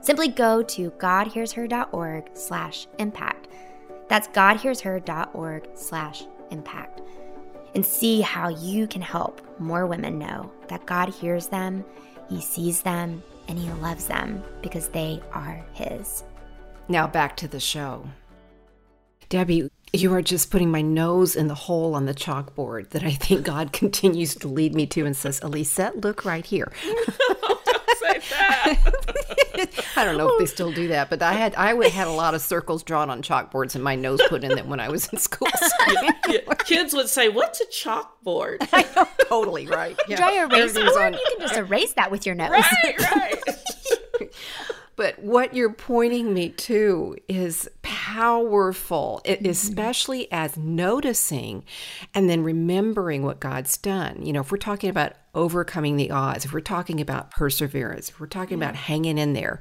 Simply 0.00 0.28
go 0.28 0.62
to 0.62 0.90
godhearsher.org 0.92 2.30
slash 2.32 2.86
impact. 2.98 3.48
That's 4.08 4.28
godhearsher.org 4.28 5.68
slash 5.74 6.24
impact. 6.50 7.02
And 7.74 7.84
see 7.84 8.22
how 8.22 8.48
you 8.48 8.86
can 8.86 9.02
help 9.02 9.42
more 9.60 9.86
women 9.86 10.18
know 10.18 10.50
that 10.68 10.86
God 10.86 11.10
hears 11.10 11.48
them, 11.48 11.84
He 12.30 12.40
sees 12.40 12.80
them, 12.80 13.22
and 13.48 13.58
He 13.58 13.70
loves 13.72 14.06
them 14.06 14.42
because 14.62 14.88
they 14.88 15.22
are 15.32 15.62
His. 15.74 16.24
Now 16.88 17.06
back 17.06 17.36
to 17.36 17.48
the 17.48 17.60
show. 17.60 18.06
Debbye, 19.30 19.70
you 19.92 20.12
are 20.12 20.22
just 20.22 20.50
putting 20.50 20.70
my 20.70 20.82
nose 20.82 21.36
in 21.36 21.48
the 21.48 21.54
hole 21.54 21.94
on 21.94 22.06
the 22.06 22.14
chalkboard 22.14 22.90
that 22.90 23.04
I 23.04 23.12
think 23.12 23.44
God 23.44 23.72
continues 23.72 24.34
to 24.36 24.48
lead 24.48 24.74
me 24.74 24.86
to 24.88 25.06
and 25.06 25.16
says, 25.16 25.40
Elisette, 25.40 26.02
look 26.02 26.24
right 26.24 26.44
here. 26.44 26.72
I 29.96 30.04
don't 30.04 30.18
know 30.18 30.32
if 30.32 30.38
they 30.38 30.46
still 30.46 30.72
do 30.72 30.88
that, 30.88 31.08
but 31.10 31.22
I 31.22 31.32
had 31.32 31.54
I 31.54 31.72
would 31.72 31.88
had 31.88 32.06
a 32.06 32.12
lot 32.12 32.34
of 32.34 32.42
circles 32.42 32.82
drawn 32.82 33.08
on 33.10 33.22
chalkboards 33.22 33.74
and 33.74 33.82
my 33.82 33.94
nose 33.94 34.20
put 34.28 34.44
in 34.44 34.54
them 34.54 34.68
when 34.68 34.80
I 34.80 34.88
was 34.88 35.06
in 35.08 35.18
school. 35.18 35.48
yeah, 35.88 36.10
yeah. 36.28 36.54
Kids 36.64 36.92
would 36.94 37.08
say, 37.08 37.28
"What's 37.28 37.60
a 37.60 37.66
chalkboard?" 37.66 38.60
Know, 38.96 39.08
totally 39.26 39.66
right. 39.66 39.98
Yeah. 40.08 40.16
Dry 40.16 40.32
erase 40.42 40.74
board. 40.74 41.14
You 41.14 41.26
can 41.30 41.40
just 41.40 41.56
erase 41.56 41.92
that 41.94 42.10
with 42.10 42.26
your 42.26 42.34
nose. 42.34 42.50
Right, 42.50 43.00
right. 43.00 43.42
But 44.96 45.18
what 45.18 45.54
you're 45.54 45.72
pointing 45.72 46.32
me 46.32 46.50
to 46.50 47.16
is 47.28 47.68
powerful, 47.82 49.20
mm-hmm. 49.24 49.48
especially 49.48 50.30
as 50.30 50.56
noticing 50.56 51.64
and 52.14 52.30
then 52.30 52.42
remembering 52.42 53.22
what 53.22 53.40
God's 53.40 53.76
done. 53.76 54.24
You 54.24 54.32
know, 54.32 54.40
if 54.40 54.52
we're 54.52 54.58
talking 54.58 54.90
about 54.90 55.14
overcoming 55.34 55.96
the 55.96 56.10
odds, 56.10 56.44
if 56.44 56.52
we're 56.52 56.60
talking 56.60 57.00
about 57.00 57.30
perseverance, 57.30 58.08
if 58.08 58.20
we're 58.20 58.26
talking 58.26 58.56
about 58.56 58.74
hanging 58.74 59.18
in 59.18 59.32
there, 59.32 59.60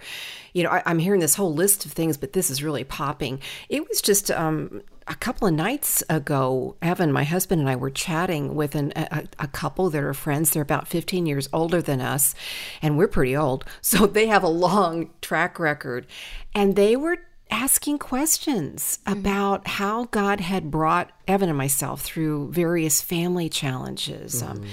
you 0.53 0.63
know, 0.63 0.69
I, 0.69 0.89
am 0.89 0.99
hearing 0.99 1.19
this 1.19 1.35
whole 1.35 1.53
list 1.53 1.85
of 1.85 1.91
things, 1.91 2.17
but 2.17 2.33
this 2.33 2.49
is 2.49 2.63
really 2.63 2.83
popping. 2.83 3.39
It 3.69 3.87
was 3.87 4.01
just 4.01 4.31
um, 4.31 4.81
a 5.07 5.15
couple 5.15 5.47
of 5.47 5.53
nights 5.53 6.03
ago, 6.09 6.75
Evan, 6.81 7.11
my 7.11 7.23
husband, 7.23 7.61
and 7.61 7.69
I 7.69 7.75
were 7.75 7.89
chatting 7.89 8.55
with 8.55 8.75
an, 8.75 8.93
a, 8.95 9.25
a, 9.39 9.47
couple 9.47 9.89
that 9.89 10.03
are 10.03 10.13
friends. 10.13 10.51
They're 10.51 10.61
about 10.61 10.87
15 10.87 11.25
years 11.25 11.49
older 11.51 11.81
than 11.81 12.01
us, 12.01 12.35
and 12.81 12.97
we're 12.97 13.07
pretty 13.07 13.35
old. 13.35 13.65
So 13.81 14.07
they 14.07 14.27
have 14.27 14.43
a 14.43 14.47
long 14.47 15.11
track 15.21 15.59
record. 15.59 16.07
And 16.55 16.75
they 16.75 16.95
were 16.95 17.17
asking 17.51 17.99
questions 17.99 18.99
mm-hmm. 19.05 19.19
about 19.19 19.67
how 19.67 20.05
God 20.05 20.39
had 20.39 20.71
brought 20.71 21.11
Evan 21.27 21.49
and 21.49 21.57
myself 21.57 22.01
through 22.01 22.51
various 22.51 23.01
family 23.01 23.49
challenges. 23.49 24.41
Um, 24.41 24.57
mm-hmm. 24.57 24.63
Um, 24.63 24.69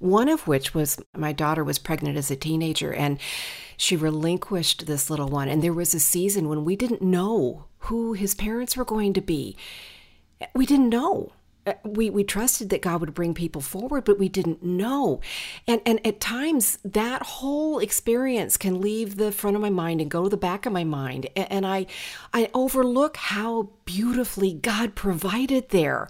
one 0.00 0.28
of 0.28 0.48
which 0.48 0.74
was 0.74 0.98
my 1.16 1.32
daughter 1.32 1.62
was 1.62 1.78
pregnant 1.78 2.16
as 2.16 2.30
a 2.30 2.36
teenager 2.36 2.92
and 2.92 3.20
she 3.76 3.96
relinquished 3.96 4.86
this 4.86 5.08
little 5.08 5.28
one. 5.28 5.48
And 5.48 5.62
there 5.62 5.72
was 5.72 5.94
a 5.94 6.00
season 6.00 6.48
when 6.48 6.64
we 6.64 6.74
didn't 6.74 7.02
know 7.02 7.66
who 7.84 8.14
his 8.14 8.34
parents 8.34 8.76
were 8.76 8.84
going 8.84 9.12
to 9.14 9.20
be. 9.20 9.56
We 10.54 10.66
didn't 10.66 10.88
know. 10.88 11.32
Uh, 11.66 11.74
we, 11.84 12.08
we 12.08 12.24
trusted 12.24 12.70
that 12.70 12.80
God 12.80 13.00
would 13.00 13.14
bring 13.14 13.34
people 13.34 13.60
forward, 13.60 14.04
but 14.04 14.18
we 14.18 14.30
didn't 14.30 14.62
know. 14.62 15.20
And, 15.66 15.82
and 15.84 16.04
at 16.06 16.18
times, 16.18 16.78
that 16.84 17.22
whole 17.22 17.78
experience 17.78 18.56
can 18.56 18.80
leave 18.80 19.16
the 19.16 19.30
front 19.30 19.56
of 19.56 19.62
my 19.62 19.68
mind 19.68 20.00
and 20.00 20.10
go 20.10 20.24
to 20.24 20.30
the 20.30 20.38
back 20.38 20.64
of 20.64 20.72
my 20.72 20.84
mind. 20.84 21.28
And, 21.36 21.52
and 21.52 21.66
I, 21.66 21.86
I 22.32 22.48
overlook 22.54 23.18
how 23.18 23.70
beautifully 23.84 24.54
God 24.54 24.94
provided 24.94 25.68
there 25.68 26.08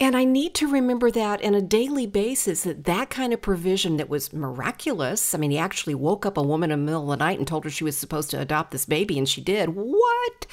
and 0.00 0.16
I 0.16 0.24
need 0.24 0.54
to 0.54 0.68
remember 0.68 1.10
that 1.10 1.44
on 1.44 1.54
a 1.54 1.62
daily 1.62 2.06
basis 2.06 2.62
that 2.62 2.84
that 2.84 3.10
kind 3.10 3.32
of 3.32 3.40
provision 3.40 3.96
that 3.96 4.08
was 4.08 4.32
miraculous. 4.32 5.34
I 5.34 5.38
mean, 5.38 5.50
he 5.50 5.58
actually 5.58 5.94
woke 5.94 6.26
up 6.26 6.36
a 6.36 6.42
woman 6.42 6.70
in 6.70 6.80
the 6.80 6.84
middle 6.84 7.10
of 7.10 7.18
the 7.18 7.24
night 7.24 7.38
and 7.38 7.46
told 7.46 7.64
her 7.64 7.70
she 7.70 7.84
was 7.84 7.96
supposed 7.96 8.30
to 8.30 8.40
adopt 8.40 8.70
this 8.70 8.86
baby, 8.86 9.18
and 9.18 9.28
she 9.28 9.40
did. 9.40 9.70
What? 9.70 10.46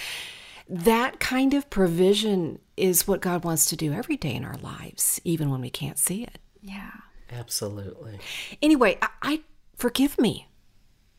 That 0.68 1.20
kind 1.20 1.54
of 1.54 1.70
provision 1.70 2.60
is 2.76 3.08
what 3.08 3.22
God 3.22 3.44
wants 3.44 3.66
to 3.68 3.76
do 3.76 3.94
every 3.94 4.18
day 4.18 4.34
in 4.34 4.46
our 4.46 4.58
lives, 4.58 5.22
even 5.24 5.50
when 5.50 5.62
we 5.62 5.70
can't 5.70 6.00
see 6.00 6.24
it. 6.24 6.40
Yeah. 6.62 6.92
Absolutely. 7.32 8.20
Anyway, 8.62 8.98
I, 9.02 9.10
I 9.22 9.42
forgive 9.76 10.20
me 10.20 10.48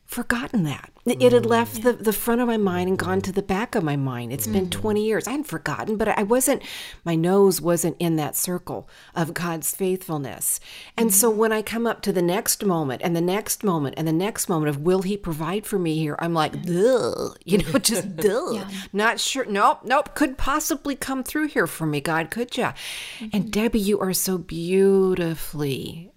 forgotten 0.06 0.62
that. 0.64 0.90
It 1.04 1.32
had 1.32 1.44
mm. 1.44 1.46
left 1.46 1.82
the, 1.82 1.92
the 1.92 2.12
front 2.12 2.40
of 2.40 2.48
my 2.48 2.56
mind 2.56 2.88
and 2.88 2.98
gone 2.98 3.20
to 3.22 3.32
the 3.32 3.42
back 3.42 3.74
of 3.74 3.84
my 3.84 3.96
mind. 3.96 4.32
It's 4.32 4.46
been 4.46 4.66
mm. 4.66 4.70
20 4.70 5.04
years. 5.04 5.26
I 5.26 5.32
hadn't 5.32 5.46
forgotten, 5.46 5.96
but 5.96 6.08
I 6.08 6.22
wasn't, 6.22 6.62
my 7.04 7.14
nose 7.14 7.60
wasn't 7.60 7.96
in 7.98 8.16
that 8.16 8.34
circle 8.34 8.88
of 9.14 9.34
God's 9.34 9.74
faithfulness. 9.74 10.58
And 10.96 11.14
so 11.14 11.32
mm. 11.32 11.36
when 11.36 11.52
I 11.52 11.62
come 11.62 11.86
up 11.86 12.02
to 12.02 12.12
the 12.12 12.22
next 12.22 12.64
moment 12.64 13.02
and 13.04 13.14
the 13.14 13.20
next 13.20 13.62
moment 13.62 13.94
and 13.98 14.06
the 14.06 14.12
next 14.12 14.48
moment 14.48 14.68
of 14.68 14.82
will 14.82 15.02
he 15.02 15.16
provide 15.16 15.66
for 15.66 15.78
me 15.78 15.96
here, 15.96 16.16
I'm 16.18 16.34
like, 16.34 16.62
duh, 16.62 17.30
you 17.44 17.58
know, 17.58 17.78
just 17.78 18.16
duh. 18.16 18.52
Yeah. 18.52 18.70
Not 18.92 19.20
sure. 19.20 19.44
Nope, 19.44 19.80
nope. 19.84 20.14
Could 20.14 20.38
possibly 20.38 20.96
come 20.96 21.22
through 21.22 21.48
here 21.48 21.66
for 21.66 21.86
me, 21.86 22.00
God, 22.00 22.30
could 22.30 22.56
ya? 22.56 22.72
Mm-hmm. 23.18 23.28
And 23.32 23.52
Debbye, 23.52 23.84
you 23.84 24.00
are 24.00 24.12
so 24.12 24.38
beautifully 24.38 26.12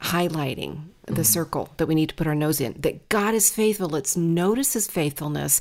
highlighting 0.00 0.88
the 1.06 1.12
mm-hmm. 1.12 1.22
circle 1.22 1.68
that 1.76 1.86
we 1.86 1.94
need 1.94 2.08
to 2.08 2.14
put 2.14 2.26
our 2.26 2.34
nose 2.34 2.60
in. 2.60 2.74
That 2.78 3.08
God 3.08 3.34
is 3.34 3.50
faithful. 3.50 3.88
Let's 3.88 4.16
notice 4.16 4.72
his 4.72 4.86
faithfulness 4.86 5.60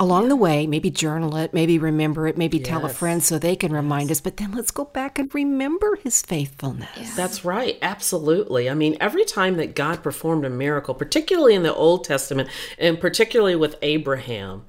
along 0.00 0.28
the 0.28 0.36
way. 0.36 0.66
Maybe 0.66 0.90
journal 0.90 1.36
it, 1.36 1.54
maybe 1.54 1.78
remember 1.78 2.26
it, 2.26 2.36
maybe 2.36 2.58
yes. 2.58 2.66
tell 2.66 2.84
a 2.84 2.88
friend 2.88 3.22
so 3.22 3.38
they 3.38 3.56
can 3.56 3.72
remind 3.72 4.08
yes. 4.08 4.18
us. 4.18 4.20
But 4.20 4.36
then 4.38 4.52
let's 4.52 4.70
go 4.70 4.84
back 4.84 5.18
and 5.18 5.32
remember 5.34 5.96
his 5.96 6.22
faithfulness. 6.22 6.88
Yes. 6.96 7.16
That's 7.16 7.44
right. 7.44 7.78
Absolutely. 7.82 8.68
I 8.68 8.74
mean, 8.74 8.96
every 9.00 9.24
time 9.24 9.56
that 9.56 9.76
God 9.76 10.02
performed 10.02 10.44
a 10.44 10.50
miracle, 10.50 10.94
particularly 10.94 11.54
in 11.54 11.62
the 11.62 11.74
Old 11.74 12.04
Testament 12.04 12.48
and 12.78 13.00
particularly 13.00 13.56
with 13.56 13.76
Abraham, 13.82 14.64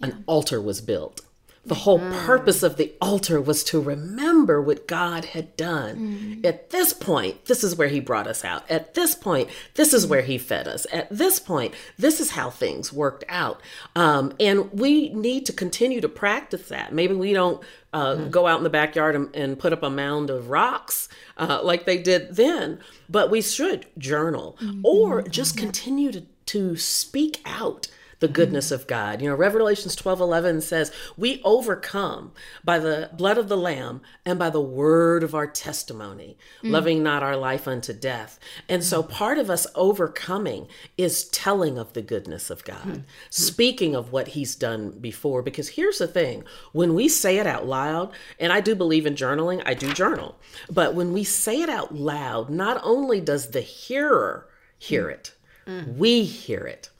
an 0.00 0.24
altar 0.26 0.60
was 0.60 0.80
built. 0.80 1.20
The 1.64 1.74
whole 1.74 2.00
mm. 2.00 2.24
purpose 2.24 2.62
of 2.62 2.76
the 2.76 2.92
altar 3.02 3.38
was 3.38 3.62
to 3.64 3.80
remember 3.80 4.62
what 4.62 4.88
God 4.88 5.26
had 5.26 5.56
done. 5.56 6.40
Mm. 6.42 6.46
At 6.46 6.70
this 6.70 6.94
point, 6.94 7.44
this 7.44 7.62
is 7.62 7.76
where 7.76 7.88
He 7.88 8.00
brought 8.00 8.26
us 8.26 8.44
out. 8.46 8.68
At 8.70 8.94
this 8.94 9.14
point, 9.14 9.50
this 9.74 9.92
is 9.92 10.06
where 10.06 10.22
He 10.22 10.38
fed 10.38 10.66
us. 10.66 10.86
At 10.90 11.10
this 11.10 11.38
point, 11.38 11.74
this 11.98 12.18
is 12.18 12.30
how 12.30 12.48
things 12.48 12.94
worked 12.94 13.24
out. 13.28 13.60
Um, 13.94 14.32
and 14.40 14.72
we 14.72 15.10
need 15.10 15.44
to 15.46 15.52
continue 15.52 16.00
to 16.00 16.08
practice 16.08 16.68
that. 16.68 16.94
Maybe 16.94 17.14
we 17.14 17.34
don't 17.34 17.62
uh, 17.92 18.14
mm. 18.14 18.30
go 18.30 18.46
out 18.46 18.58
in 18.58 18.64
the 18.64 18.70
backyard 18.70 19.14
and, 19.14 19.34
and, 19.36 19.58
put 19.58 19.72
up 19.72 19.82
a 19.82 19.90
mound 19.90 20.30
of 20.30 20.48
rocks 20.48 21.08
uh, 21.36 21.60
like 21.62 21.84
they 21.84 21.98
did 21.98 22.36
then, 22.36 22.78
but 23.08 23.30
we 23.30 23.42
should 23.42 23.84
journal 23.98 24.56
mm-hmm. 24.60 24.80
or 24.84 25.22
just 25.22 25.56
continue 25.56 26.12
to 26.12 26.22
to 26.46 26.76
speak 26.76 27.40
out 27.44 27.86
the 28.20 28.28
goodness 28.28 28.70
of 28.70 28.86
God. 28.86 29.20
You 29.20 29.30
know, 29.30 29.34
Revelations 29.34 29.96
12 29.96 30.20
11 30.20 30.60
says, 30.60 30.92
We 31.16 31.40
overcome 31.42 32.32
by 32.62 32.78
the 32.78 33.10
blood 33.14 33.38
of 33.38 33.48
the 33.48 33.56
Lamb 33.56 34.02
and 34.24 34.38
by 34.38 34.50
the 34.50 34.60
word 34.60 35.24
of 35.24 35.34
our 35.34 35.46
testimony, 35.46 36.38
mm. 36.62 36.70
loving 36.70 37.02
not 37.02 37.22
our 37.22 37.36
life 37.36 37.66
unto 37.66 37.92
death. 37.92 38.38
And 38.68 38.84
so 38.84 39.02
part 39.02 39.38
of 39.38 39.50
us 39.50 39.66
overcoming 39.74 40.68
is 40.96 41.28
telling 41.28 41.78
of 41.78 41.94
the 41.94 42.02
goodness 42.02 42.50
of 42.50 42.64
God, 42.64 42.84
mm. 42.84 43.04
speaking 43.30 43.94
of 43.94 44.12
what 44.12 44.28
He's 44.28 44.54
done 44.54 44.90
before. 45.00 45.42
Because 45.42 45.70
here's 45.70 45.98
the 45.98 46.06
thing 46.06 46.44
when 46.72 46.94
we 46.94 47.08
say 47.08 47.38
it 47.38 47.46
out 47.46 47.66
loud, 47.66 48.12
and 48.38 48.52
I 48.52 48.60
do 48.60 48.74
believe 48.74 49.06
in 49.06 49.14
journaling, 49.14 49.62
I 49.64 49.74
do 49.74 49.92
journal, 49.92 50.38
but 50.70 50.94
when 50.94 51.12
we 51.12 51.24
say 51.24 51.62
it 51.62 51.70
out 51.70 51.94
loud, 51.94 52.50
not 52.50 52.80
only 52.84 53.20
does 53.20 53.50
the 53.50 53.62
hearer 53.62 54.46
hear 54.78 55.08
it, 55.08 55.34
mm. 55.66 55.96
we 55.96 56.24
hear 56.24 56.60
it. 56.60 56.90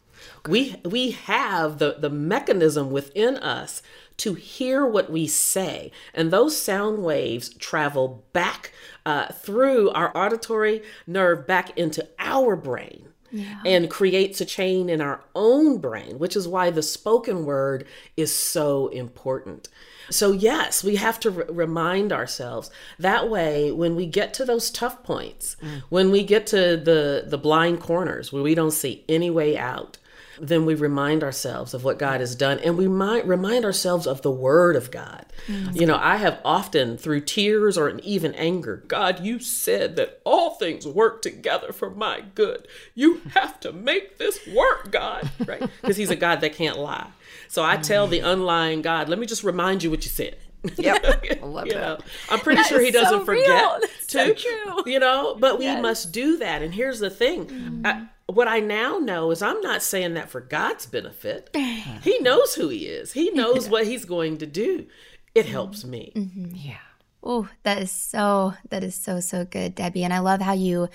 We 0.49 0.77
we 0.85 1.13
have 1.13 1.79
the 1.79 1.97
the 1.99 2.11
mechanism 2.11 2.91
within 2.91 3.37
us 3.37 3.83
to 4.19 4.35
hear 4.35 4.85
what 4.85 5.11
we 5.11 5.27
say, 5.27 5.91
and 6.13 6.31
those 6.31 6.57
sound 6.57 7.03
waves 7.03 7.49
travel 7.55 8.25
back 8.33 8.73
uh, 9.07 9.29
through 9.33 9.91
our 9.91 10.17
auditory 10.17 10.83
nerve 11.07 11.47
back 11.47 11.77
into 11.79 12.07
our 12.19 12.57
brain. 12.57 13.07
Yeah. 13.33 13.61
and 13.65 13.89
creates 13.89 14.41
a 14.41 14.45
chain 14.45 14.89
in 14.89 15.01
our 15.01 15.23
own 15.37 15.79
brain, 15.79 16.19
which 16.19 16.35
is 16.35 16.49
why 16.49 16.71
the 16.71 16.83
spoken 16.83 17.45
word 17.45 17.87
is 18.17 18.35
so 18.35 18.89
important. 18.89 19.69
So, 20.11 20.33
yes, 20.33 20.83
we 20.83 20.97
have 20.97 21.21
to 21.21 21.31
r- 21.31 21.55
remind 21.55 22.13
ourselves 22.13 22.71
that 22.99 23.31
way 23.31 23.71
when 23.71 23.95
we 23.95 24.07
get 24.07 24.35
to 24.35 24.45
those 24.45 24.71
tough 24.71 25.05
points, 25.05 25.57
mm. 25.63 25.83
when 25.89 26.11
we 26.11 26.25
get 26.25 26.47
to 26.49 26.77
the, 26.77 27.25
the 27.27 27.39
blind 27.39 27.81
corners 27.81 28.33
where 28.33 28.43
we 28.43 28.57
don't 28.57 28.73
see 28.73 29.05
any 29.09 29.31
way 29.31 29.57
out, 29.57 29.99
then 30.41 30.65
we 30.65 30.75
remind 30.75 31.23
ourselves 31.23 31.75
of 31.75 31.85
what 31.85 31.99
God 31.99 32.21
has 32.21 32.35
done 32.35 32.59
and 32.61 32.77
we 32.77 32.89
might 32.89 33.27
remind 33.27 33.65
ourselves 33.65 34.07
of 34.07 34.23
the 34.23 34.31
word 34.31 34.77
of 34.77 34.91
God. 34.91 35.27
Mm-hmm. 35.47 35.77
You 35.77 35.87
know, 35.87 35.99
I 36.01 36.17
have 36.17 36.41
often 36.45 36.97
through 36.97 37.23
tears 37.23 37.77
or 37.77 37.99
even 38.01 38.35
anger, 38.35 38.83
God, 38.89 39.25
you 39.25 39.39
said 39.39 39.97
that 39.97 40.21
all 40.25 40.51
things 40.51 40.87
work 40.87 41.23
together 41.23 41.73
for 41.73 41.91
my 41.91 42.23
good. 42.35 42.67
You 42.95 43.23
have 43.35 43.61
to 43.61 43.73
make 43.73 44.19
this 44.19 44.41
work, 44.47 44.91
God, 44.91 45.31
right? 45.47 45.61
Because 45.81 45.97
he's 45.97 46.11
a 46.11 46.17
God 46.17 46.41
that 46.41 46.55
can't 46.55 46.79
lie. 46.79 47.11
So 47.49 47.65
I 47.65 47.77
tell 47.77 48.07
the 48.07 48.21
unlying 48.21 48.83
God, 48.83 49.09
let 49.09 49.19
me 49.19 49.27
just 49.27 49.45
remind 49.45 49.83
you 49.83 49.91
what 49.91 50.05
you 50.05 50.11
said. 50.11 50.37
Yep, 50.77 51.41
I 51.43 51.47
love 51.47 51.67
you 51.67 51.75
that. 51.75 52.01
Know, 52.01 52.05
I'm 52.31 52.41
pretty 52.41 52.61
that 52.61 52.69
sure 52.69 52.81
he 52.81 52.91
doesn't 52.91 53.21
so 53.21 53.25
forget 53.25 53.83
to. 54.09 54.37
So. 54.37 54.83
You 54.87 54.99
know, 54.99 55.37
but 55.39 55.59
we 55.59 55.65
yes. 55.65 55.81
must 55.81 56.13
do 56.13 56.37
that. 56.39 56.63
And 56.63 56.75
here's 56.75 56.99
the 56.99 57.11
thing: 57.11 57.47
mm-hmm. 57.47 57.87
I, 57.87 58.07
what 58.27 58.49
I 58.49 58.61
now 58.61 58.99
know 58.99 59.31
is 59.31 59.43
I'm 59.43 59.61
not 59.61 59.83
saying 59.83 60.15
that 60.15 60.29
for 60.31 60.41
God's 60.41 60.87
benefit. 60.87 61.51
he 62.03 62.19
knows 62.21 62.55
who 62.55 62.69
He 62.69 62.87
is. 62.87 63.13
He 63.13 63.31
knows 63.35 63.69
what 63.69 63.87
He's 63.87 64.05
going 64.05 64.39
to 64.39 64.47
do. 64.47 64.87
It 65.35 65.47
helps 65.47 65.85
me. 65.85 66.13
Mm-hmm. 66.15 66.55
Yeah. 66.55 66.77
Oh, 67.23 67.49
that 67.63 67.81
is 67.81 67.91
so. 67.91 68.55
That 68.71 68.85
is 68.85 68.95
so 68.95 69.21
so 69.21 69.45
good, 69.45 69.77
Debbye. 69.77 70.05
And 70.05 70.13
I 70.13 70.19
love 70.19 70.41
how 70.41 70.53
you 70.53 70.89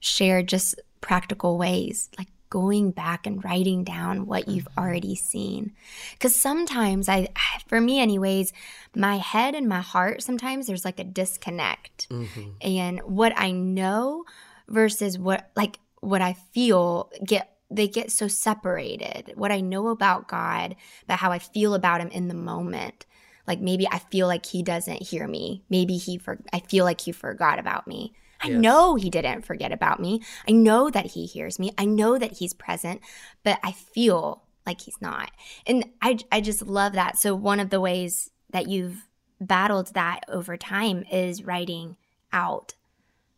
shared 0.00 0.48
just 0.48 0.76
practical 1.00 1.58
ways, 1.58 2.08
like 2.18 2.28
going 2.50 2.90
back 2.90 3.26
and 3.26 3.44
writing 3.44 3.84
down 3.84 4.26
what 4.26 4.48
you've 4.48 4.64
mm-hmm. 4.64 4.80
already 4.80 5.14
seen. 5.14 5.72
Because 6.12 6.34
sometimes 6.34 7.08
I, 7.08 7.28
for 7.66 7.80
me, 7.80 8.00
anyways, 8.00 8.52
my 8.94 9.16
head 9.16 9.54
and 9.54 9.68
my 9.68 9.80
heart, 9.80 10.22
sometimes 10.22 10.66
there's 10.66 10.84
like 10.84 11.00
a 11.00 11.04
disconnect. 11.04 12.08
Mm-hmm. 12.08 12.50
And 12.60 13.00
what 13.00 13.32
I 13.36 13.50
know 13.50 14.24
versus 14.68 15.18
what, 15.18 15.50
like, 15.56 15.78
what 16.00 16.22
I 16.22 16.34
feel 16.52 17.10
get 17.24 17.54
they 17.70 17.86
get 17.86 18.10
so 18.10 18.28
separated. 18.28 19.32
What 19.34 19.52
I 19.52 19.60
know 19.60 19.88
about 19.88 20.28
God, 20.28 20.76
but 21.06 21.18
how 21.18 21.32
I 21.32 21.38
feel 21.38 21.74
about 21.74 22.00
him 22.00 22.08
in 22.08 22.28
the 22.28 22.34
moment. 22.34 23.04
Like 23.46 23.60
maybe 23.60 23.86
I 23.90 23.98
feel 23.98 24.26
like 24.26 24.46
he 24.46 24.62
doesn't 24.62 25.02
hear 25.02 25.26
me. 25.26 25.64
Maybe 25.68 25.96
he 25.96 26.18
for 26.18 26.38
I 26.52 26.60
feel 26.60 26.84
like 26.84 27.00
he 27.00 27.12
forgot 27.12 27.58
about 27.58 27.86
me. 27.86 28.14
I 28.40 28.48
yes. 28.48 28.60
know 28.60 28.94
he 28.94 29.10
didn't 29.10 29.44
forget 29.44 29.72
about 29.72 30.00
me. 30.00 30.22
I 30.48 30.52
know 30.52 30.90
that 30.90 31.06
he 31.06 31.26
hears 31.26 31.58
me. 31.58 31.72
I 31.76 31.84
know 31.84 32.18
that 32.18 32.38
he's 32.38 32.54
present, 32.54 33.00
but 33.42 33.58
I 33.62 33.72
feel 33.72 34.44
like 34.64 34.80
he's 34.82 35.00
not. 35.00 35.30
And 35.66 35.84
I, 36.00 36.18
I 36.30 36.40
just 36.40 36.62
love 36.62 36.92
that. 36.92 37.18
So, 37.18 37.34
one 37.34 37.58
of 37.58 37.70
the 37.70 37.80
ways 37.80 38.30
that 38.50 38.68
you've 38.68 39.08
battled 39.40 39.94
that 39.94 40.20
over 40.28 40.56
time 40.56 41.04
is 41.10 41.44
writing 41.44 41.96
out 42.32 42.74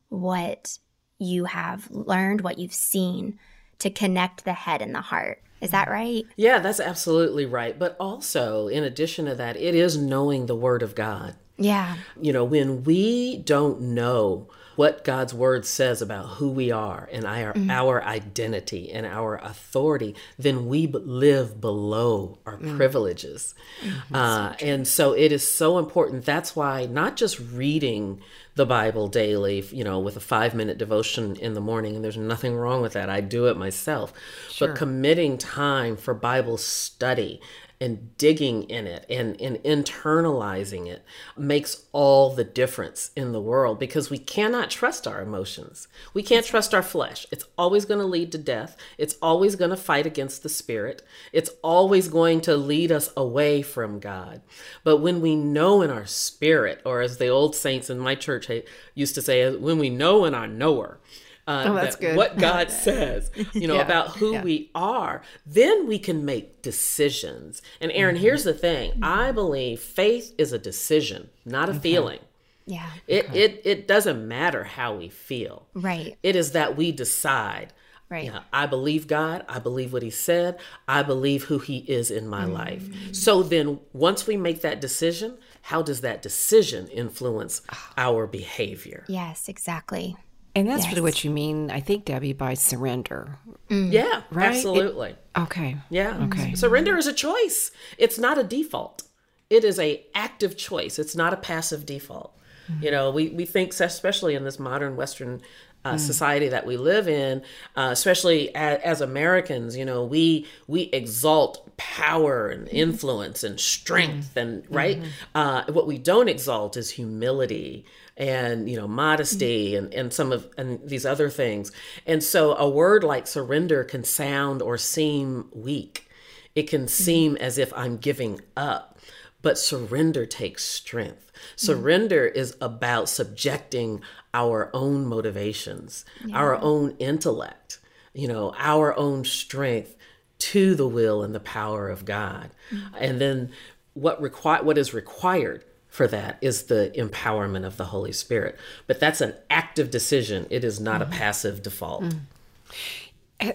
what 0.08 0.78
you 1.18 1.44
have 1.46 1.90
learned, 1.90 2.40
what 2.40 2.58
you've 2.58 2.72
seen 2.72 3.38
to 3.78 3.90
connect 3.90 4.44
the 4.44 4.52
head 4.52 4.82
and 4.82 4.94
the 4.94 5.00
heart. 5.00 5.42
Is 5.60 5.70
that 5.70 5.90
right? 5.90 6.24
Yeah, 6.36 6.58
that's 6.58 6.80
absolutely 6.80 7.44
right. 7.44 7.78
But 7.78 7.96
also, 8.00 8.68
in 8.68 8.82
addition 8.82 9.26
to 9.26 9.34
that, 9.34 9.56
it 9.56 9.74
is 9.74 9.96
knowing 9.96 10.46
the 10.46 10.56
Word 10.56 10.82
of 10.82 10.94
God. 10.94 11.36
Yeah. 11.58 11.96
You 12.20 12.32
know, 12.32 12.44
when 12.44 12.84
we 12.84 13.36
don't 13.38 13.80
know 13.80 14.48
what 14.80 15.04
God's 15.04 15.34
word 15.34 15.66
says 15.66 16.00
about 16.00 16.22
who 16.36 16.48
we 16.48 16.70
are 16.70 17.06
and 17.12 17.26
our, 17.26 17.52
mm-hmm. 17.52 17.70
our 17.70 18.02
identity 18.02 18.90
and 18.90 19.04
our 19.04 19.36
authority, 19.36 20.16
then 20.38 20.68
we 20.68 20.86
live 20.86 21.60
below 21.60 22.38
our 22.46 22.56
mm-hmm. 22.56 22.78
privileges. 22.78 23.54
Mm-hmm. 23.82 24.14
Uh, 24.14 24.56
so 24.56 24.64
and 24.64 24.88
so 24.88 25.12
it 25.12 25.32
is 25.32 25.46
so 25.46 25.76
important. 25.76 26.24
That's 26.24 26.56
why 26.56 26.86
not 26.86 27.16
just 27.16 27.38
reading 27.38 28.22
the 28.54 28.64
Bible 28.64 29.08
daily, 29.08 29.60
you 29.70 29.84
know, 29.84 30.00
with 30.00 30.16
a 30.16 30.20
five 30.20 30.54
minute 30.54 30.78
devotion 30.78 31.36
in 31.36 31.52
the 31.52 31.60
morning, 31.60 31.94
and 31.94 32.02
there's 32.02 32.16
nothing 32.16 32.56
wrong 32.56 32.80
with 32.80 32.94
that. 32.94 33.10
I 33.10 33.20
do 33.20 33.48
it 33.48 33.58
myself. 33.58 34.14
Sure. 34.48 34.68
But 34.68 34.78
committing 34.78 35.36
time 35.36 35.94
for 35.94 36.14
Bible 36.14 36.56
study 36.56 37.42
and 37.80 38.16
digging 38.18 38.64
in 38.64 38.86
it 38.86 39.06
and, 39.08 39.40
and 39.40 39.56
internalizing 39.58 40.86
it 40.86 41.02
makes 41.36 41.84
all 41.92 42.34
the 42.34 42.44
difference 42.44 43.10
in 43.16 43.32
the 43.32 43.40
world 43.40 43.78
because 43.78 44.10
we 44.10 44.18
cannot 44.18 44.70
trust 44.70 45.06
our 45.06 45.22
emotions. 45.22 45.88
We 46.12 46.22
can't 46.22 46.44
trust 46.44 46.74
our 46.74 46.82
flesh. 46.82 47.26
It's 47.30 47.46
always 47.56 47.86
going 47.86 48.00
to 48.00 48.06
lead 48.06 48.32
to 48.32 48.38
death. 48.38 48.76
It's 48.98 49.16
always 49.22 49.56
going 49.56 49.70
to 49.70 49.76
fight 49.76 50.04
against 50.04 50.42
the 50.42 50.50
spirit. 50.50 51.02
It's 51.32 51.50
always 51.62 52.08
going 52.08 52.42
to 52.42 52.56
lead 52.56 52.92
us 52.92 53.10
away 53.16 53.62
from 53.62 53.98
God. 53.98 54.42
But 54.84 54.98
when 54.98 55.22
we 55.22 55.34
know 55.34 55.80
in 55.80 55.90
our 55.90 56.06
spirit, 56.06 56.82
or 56.84 57.00
as 57.00 57.16
the 57.16 57.28
old 57.28 57.56
saints 57.56 57.88
in 57.88 57.98
my 57.98 58.14
church 58.14 58.50
used 58.94 59.14
to 59.14 59.22
say, 59.22 59.56
when 59.56 59.78
we 59.78 59.88
know 59.88 60.26
in 60.26 60.34
our 60.34 60.46
knower, 60.46 61.00
uh, 61.46 61.64
oh, 61.68 61.74
that's 61.74 61.96
that 61.96 62.00
good. 62.00 62.16
what 62.16 62.38
God 62.38 62.70
says, 62.70 63.30
you 63.52 63.66
know, 63.66 63.76
yeah. 63.76 63.82
about 63.82 64.16
who 64.16 64.34
yeah. 64.34 64.42
we 64.42 64.70
are, 64.74 65.22
then 65.46 65.86
we 65.86 65.98
can 65.98 66.24
make 66.24 66.62
decisions. 66.62 67.62
And 67.80 67.90
Erin, 67.92 68.14
mm-hmm. 68.14 68.22
here's 68.22 68.44
the 68.44 68.54
thing: 68.54 68.92
mm-hmm. 68.92 69.04
I 69.04 69.32
believe 69.32 69.80
faith 69.80 70.34
is 70.38 70.52
a 70.52 70.58
decision, 70.58 71.30
not 71.44 71.68
a 71.68 71.72
okay. 71.72 71.80
feeling. 71.80 72.20
Yeah. 72.66 72.88
It 73.06 73.28
okay. 73.30 73.42
it 73.42 73.62
it 73.64 73.88
doesn't 73.88 74.26
matter 74.26 74.64
how 74.64 74.94
we 74.94 75.08
feel. 75.08 75.66
Right. 75.74 76.16
It 76.22 76.36
is 76.36 76.52
that 76.52 76.76
we 76.76 76.92
decide. 76.92 77.72
Right. 78.08 78.24
Yeah, 78.24 78.40
I 78.52 78.66
believe 78.66 79.06
God. 79.06 79.44
I 79.48 79.60
believe 79.60 79.92
what 79.92 80.02
He 80.02 80.10
said. 80.10 80.58
I 80.88 81.04
believe 81.04 81.44
who 81.44 81.60
He 81.60 81.78
is 81.78 82.10
in 82.10 82.26
my 82.26 82.42
mm-hmm. 82.42 82.52
life. 82.52 83.14
So 83.14 83.44
then, 83.44 83.78
once 83.92 84.26
we 84.26 84.36
make 84.36 84.62
that 84.62 84.80
decision, 84.80 85.38
how 85.62 85.82
does 85.82 86.00
that 86.00 86.20
decision 86.20 86.88
influence 86.88 87.62
ah. 87.70 87.92
our 87.96 88.26
behavior? 88.26 89.04
Yes, 89.06 89.48
exactly. 89.48 90.16
And 90.54 90.68
that's 90.68 90.84
yes. 90.84 90.92
really 90.92 91.02
what 91.02 91.22
you 91.22 91.30
mean, 91.30 91.70
I 91.70 91.80
think, 91.80 92.06
Debbye, 92.06 92.36
by 92.36 92.54
surrender. 92.54 93.38
Mm. 93.68 93.92
Yeah, 93.92 94.22
right? 94.30 94.46
absolutely. 94.46 95.10
It, 95.10 95.18
okay. 95.38 95.76
Yeah. 95.90 96.24
Okay. 96.24 96.54
Surrender 96.54 96.96
is 96.96 97.06
a 97.06 97.12
choice. 97.12 97.70
It's 97.98 98.18
not 98.18 98.36
a 98.36 98.42
default. 98.42 99.04
It 99.48 99.64
is 99.64 99.78
a 99.78 100.04
active 100.14 100.56
choice. 100.56 100.98
It's 100.98 101.14
not 101.14 101.32
a 101.32 101.36
passive 101.36 101.86
default. 101.86 102.36
Mm. 102.68 102.82
You 102.82 102.90
know, 102.90 103.10
we, 103.10 103.28
we 103.28 103.46
think, 103.46 103.72
especially 103.78 104.34
in 104.34 104.44
this 104.44 104.58
modern 104.58 104.96
Western 104.96 105.40
uh, 105.84 105.94
mm. 105.94 105.98
society 105.98 106.48
that 106.48 106.66
we 106.66 106.76
live 106.76 107.08
in, 107.08 107.42
uh, 107.76 107.88
especially 107.92 108.54
as, 108.54 108.80
as, 108.82 109.00
Americans, 109.00 109.76
you 109.76 109.84
know, 109.84 110.04
we 110.04 110.46
we 110.66 110.82
exalt 110.92 111.69
power 111.80 112.48
and 112.48 112.66
mm-hmm. 112.66 112.76
influence 112.76 113.42
and 113.42 113.58
strength, 113.58 114.34
mm. 114.34 114.42
and 114.42 114.64
right. 114.68 114.98
Mm-hmm. 114.98 115.08
Uh, 115.34 115.64
what 115.72 115.86
we 115.86 115.96
don't 115.96 116.28
exalt 116.28 116.76
is 116.76 116.90
humility 116.90 117.86
and 118.20 118.68
you 118.68 118.76
know 118.76 118.86
modesty 118.86 119.74
and, 119.74 119.94
and 119.94 120.12
some 120.12 120.30
of 120.30 120.46
and 120.58 120.78
these 120.86 121.06
other 121.06 121.30
things 121.30 121.72
and 122.06 122.22
so 122.22 122.54
a 122.56 122.68
word 122.68 123.02
like 123.02 123.26
surrender 123.26 123.82
can 123.82 124.04
sound 124.04 124.60
or 124.60 124.76
seem 124.76 125.48
weak 125.52 126.08
it 126.54 126.64
can 126.64 126.86
seem 126.86 127.34
as 127.36 127.56
if 127.56 127.72
i'm 127.74 127.96
giving 127.96 128.38
up 128.58 128.98
but 129.40 129.56
surrender 129.56 130.26
takes 130.26 130.62
strength 130.62 131.32
surrender 131.56 132.26
is 132.26 132.56
about 132.60 133.08
subjecting 133.08 134.02
our 134.34 134.70
own 134.74 135.06
motivations 135.06 136.04
yeah. 136.26 136.36
our 136.36 136.56
own 136.56 136.94
intellect 136.98 137.78
you 138.12 138.28
know 138.28 138.52
our 138.58 138.94
own 138.98 139.24
strength 139.24 139.96
to 140.40 140.74
the 140.74 140.88
will 140.88 141.22
and 141.22 141.34
the 141.34 141.40
power 141.40 141.88
of 141.88 142.04
god 142.04 142.50
mm-hmm. 142.70 142.94
and 142.98 143.20
then 143.20 143.50
what 143.94 144.20
require 144.20 144.62
what 144.62 144.76
is 144.76 144.92
required 144.92 145.64
for 145.90 146.06
that 146.06 146.38
is 146.40 146.64
the 146.64 146.92
empowerment 146.96 147.66
of 147.66 147.76
the 147.76 147.86
Holy 147.86 148.12
Spirit. 148.12 148.56
But 148.86 149.00
that's 149.00 149.20
an 149.20 149.34
active 149.50 149.90
decision. 149.90 150.46
It 150.48 150.64
is 150.64 150.80
not 150.80 151.02
mm-hmm. 151.02 151.12
a 151.12 151.16
passive 151.16 151.62
default. 151.62 152.04
Mm. 152.04 152.20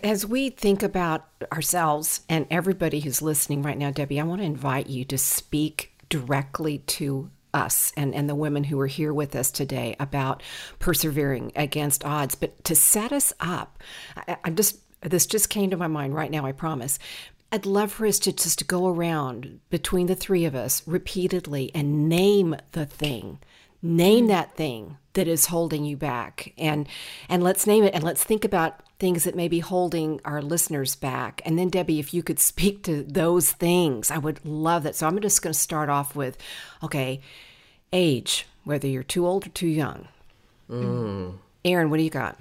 As 0.04 0.26
we 0.26 0.50
think 0.50 0.84
about 0.84 1.26
ourselves 1.52 2.22
and 2.28 2.46
everybody 2.52 3.00
who's 3.00 3.22
listening 3.22 3.64
right 3.64 3.78
now, 3.78 3.92
Debbye, 3.92 4.20
I 4.20 4.24
want 4.24 4.42
to 4.42 4.46
invite 4.46 4.88
you 4.88 5.06
to 5.06 5.18
speak 5.18 5.94
directly 6.10 6.80
to 6.80 7.30
us 7.54 7.94
and, 7.96 8.14
and 8.14 8.28
the 8.30 8.36
women 8.36 8.66
who 8.66 8.80
are 8.82 8.88
here 8.88 9.14
with 9.14 9.36
us 9.36 9.50
today 9.50 9.96
about 9.98 10.44
persevering 10.80 11.54
against 11.56 12.04
odds, 12.04 12.36
but 12.36 12.62
to 12.66 12.76
set 12.76 13.14
us 13.14 13.32
up. 13.40 13.82
I, 14.28 14.38
I'm 14.44 14.56
just, 14.56 14.80
this 15.02 15.26
just 15.26 15.50
came 15.50 15.70
to 15.70 15.78
my 15.78 15.88
mind 15.88 16.16
right 16.16 16.32
now, 16.32 16.46
I 16.46 16.52
promise. 16.52 17.00
I'd 17.52 17.66
love 17.66 17.92
for 17.92 18.06
us 18.06 18.20
to 18.20 18.34
just 18.34 18.68
go 18.68 18.88
around 18.88 19.60
between 19.70 20.08
the 20.08 20.16
three 20.16 20.46
of 20.46 20.56
us 20.56 20.86
repeatedly 20.86 21.72
and 21.74 22.10
name 22.10 22.56
the 22.74 22.86
thing. 22.86 23.40
Name 23.82 24.28
that 24.28 24.56
thing 24.56 24.98
that 25.14 25.28
is 25.28 25.46
holding 25.46 25.86
you 25.86 25.96
back 25.96 26.54
and 26.58 26.88
and 27.30 27.44
let's 27.44 27.68
name 27.68 27.84
it 27.84 27.94
and 27.94 28.04
let's 28.04 28.24
think 28.24 28.44
about 28.44 28.82
things 28.98 29.26
that 29.26 29.36
may 29.36 29.48
be 29.48 29.60
holding 29.60 30.20
our 30.26 30.42
listeners 30.42 30.96
back. 30.96 31.42
And 31.46 31.60
then 31.60 31.70
Debbye, 31.70 32.00
if 32.00 32.14
you 32.14 32.24
could 32.24 32.40
speak 32.40 32.84
to 32.84 33.04
those 33.04 33.52
things, 33.52 34.10
I 34.10 34.18
would 34.18 34.44
love 34.44 34.84
that. 34.84 34.96
So 34.96 35.08
I'm 35.08 35.20
just 35.22 35.42
going 35.42 35.54
to 35.54 35.60
start 35.60 35.90
off 35.90 36.16
with 36.16 36.38
okay, 36.82 37.22
age, 37.94 38.48
whether 38.64 38.88
you're 38.88 39.04
too 39.04 39.28
old 39.28 39.46
or 39.46 39.50
too 39.50 39.68
young. 39.68 40.08
Mm. 40.70 41.36
Erin, 41.64 41.90
what 41.90 41.98
do 41.98 42.04
you 42.04 42.10
got? 42.10 42.40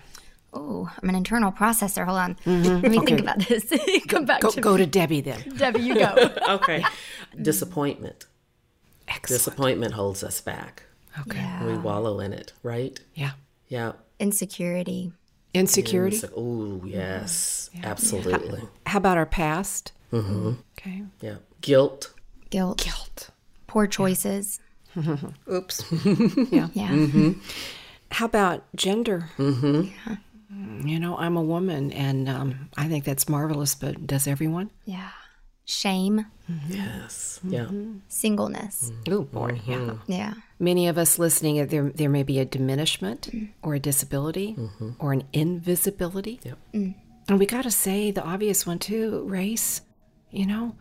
Oh, 0.54 0.90
I'm 1.02 1.08
an 1.08 1.14
internal 1.14 1.50
processor. 1.52 2.04
Hold 2.06 2.18
on. 2.18 2.36
Let 2.46 2.90
me 2.90 2.98
think 3.00 3.20
about 3.20 3.40
this. 3.40 3.72
Come 4.08 4.24
back 4.24 4.40
Go, 4.40 4.50
to 4.50 4.60
go 4.60 4.76
to 4.76 4.86
Debbye 4.86 5.24
then. 5.24 5.40
Debbye, 5.40 5.82
you 5.82 5.94
go. 5.94 6.14
okay. 6.54 6.84
Disappointment. 7.40 8.26
Excellent. 9.08 9.40
Disappointment 9.40 9.94
holds 9.94 10.22
us 10.22 10.40
back. 10.40 10.84
Okay. 11.20 11.38
Yeah. 11.38 11.66
We 11.66 11.76
wallow 11.76 12.20
in 12.20 12.32
it, 12.32 12.52
right? 12.62 12.98
Yeah. 13.14 13.32
Yeah. 13.68 13.92
Insecurity. 14.18 15.12
Insecurity. 15.52 16.20
Oh, 16.36 16.82
yes. 16.84 17.70
Absolutely. 17.82 18.62
How 18.86 18.98
about 18.98 19.16
our 19.18 19.26
past? 19.26 19.92
Mm-hmm. 20.12 20.52
Okay. 20.78 21.02
Yeah. 21.20 21.36
Guilt. 21.60 22.12
Guilt. 22.50 22.78
Guilt. 22.82 23.30
Poor 23.66 23.86
choices. 23.86 24.60
Oops. 25.52 25.84
yeah. 26.52 26.68
Yeah. 26.72 27.32
How 28.12 28.26
about 28.26 28.64
gender? 28.76 29.30
Mm-hmm. 29.38 30.14
Mm, 30.54 30.88
you 30.88 31.00
know, 31.00 31.16
I'm 31.16 31.36
a 31.36 31.42
woman, 31.42 31.92
and 31.92 32.28
um, 32.28 32.70
I 32.76 32.88
think 32.88 33.04
that's 33.04 33.28
marvelous. 33.28 33.74
But 33.74 34.06
does 34.06 34.26
everyone? 34.26 34.70
Yeah. 34.84 35.10
Shame. 35.64 36.26
Mm-hmm. 36.50 36.72
Yes. 36.72 37.40
Mm-hmm. 37.44 37.54
Yeah. 37.54 38.00
Singleness. 38.08 38.92
Oh 39.08 39.22
boy, 39.22 39.52
mm-hmm. 39.52 39.70
yeah. 39.70 39.94
Yeah. 40.06 40.34
Many 40.58 40.88
of 40.88 40.98
us 40.98 41.18
listening, 41.18 41.60
uh, 41.60 41.66
there 41.66 41.90
there 41.90 42.10
may 42.10 42.22
be 42.22 42.38
a 42.38 42.44
diminishment, 42.44 43.30
mm. 43.32 43.48
or 43.62 43.74
a 43.74 43.80
disability, 43.80 44.56
or 44.98 45.12
an 45.12 45.24
invisibility. 45.32 46.40
Yep. 46.44 46.58
And 47.28 47.38
we 47.38 47.46
got 47.46 47.62
to 47.62 47.70
say 47.70 48.10
the 48.10 48.22
obvious 48.22 48.66
one 48.66 48.78
too: 48.78 49.24
race. 49.26 49.80
You 50.30 50.46
know, 50.46 50.76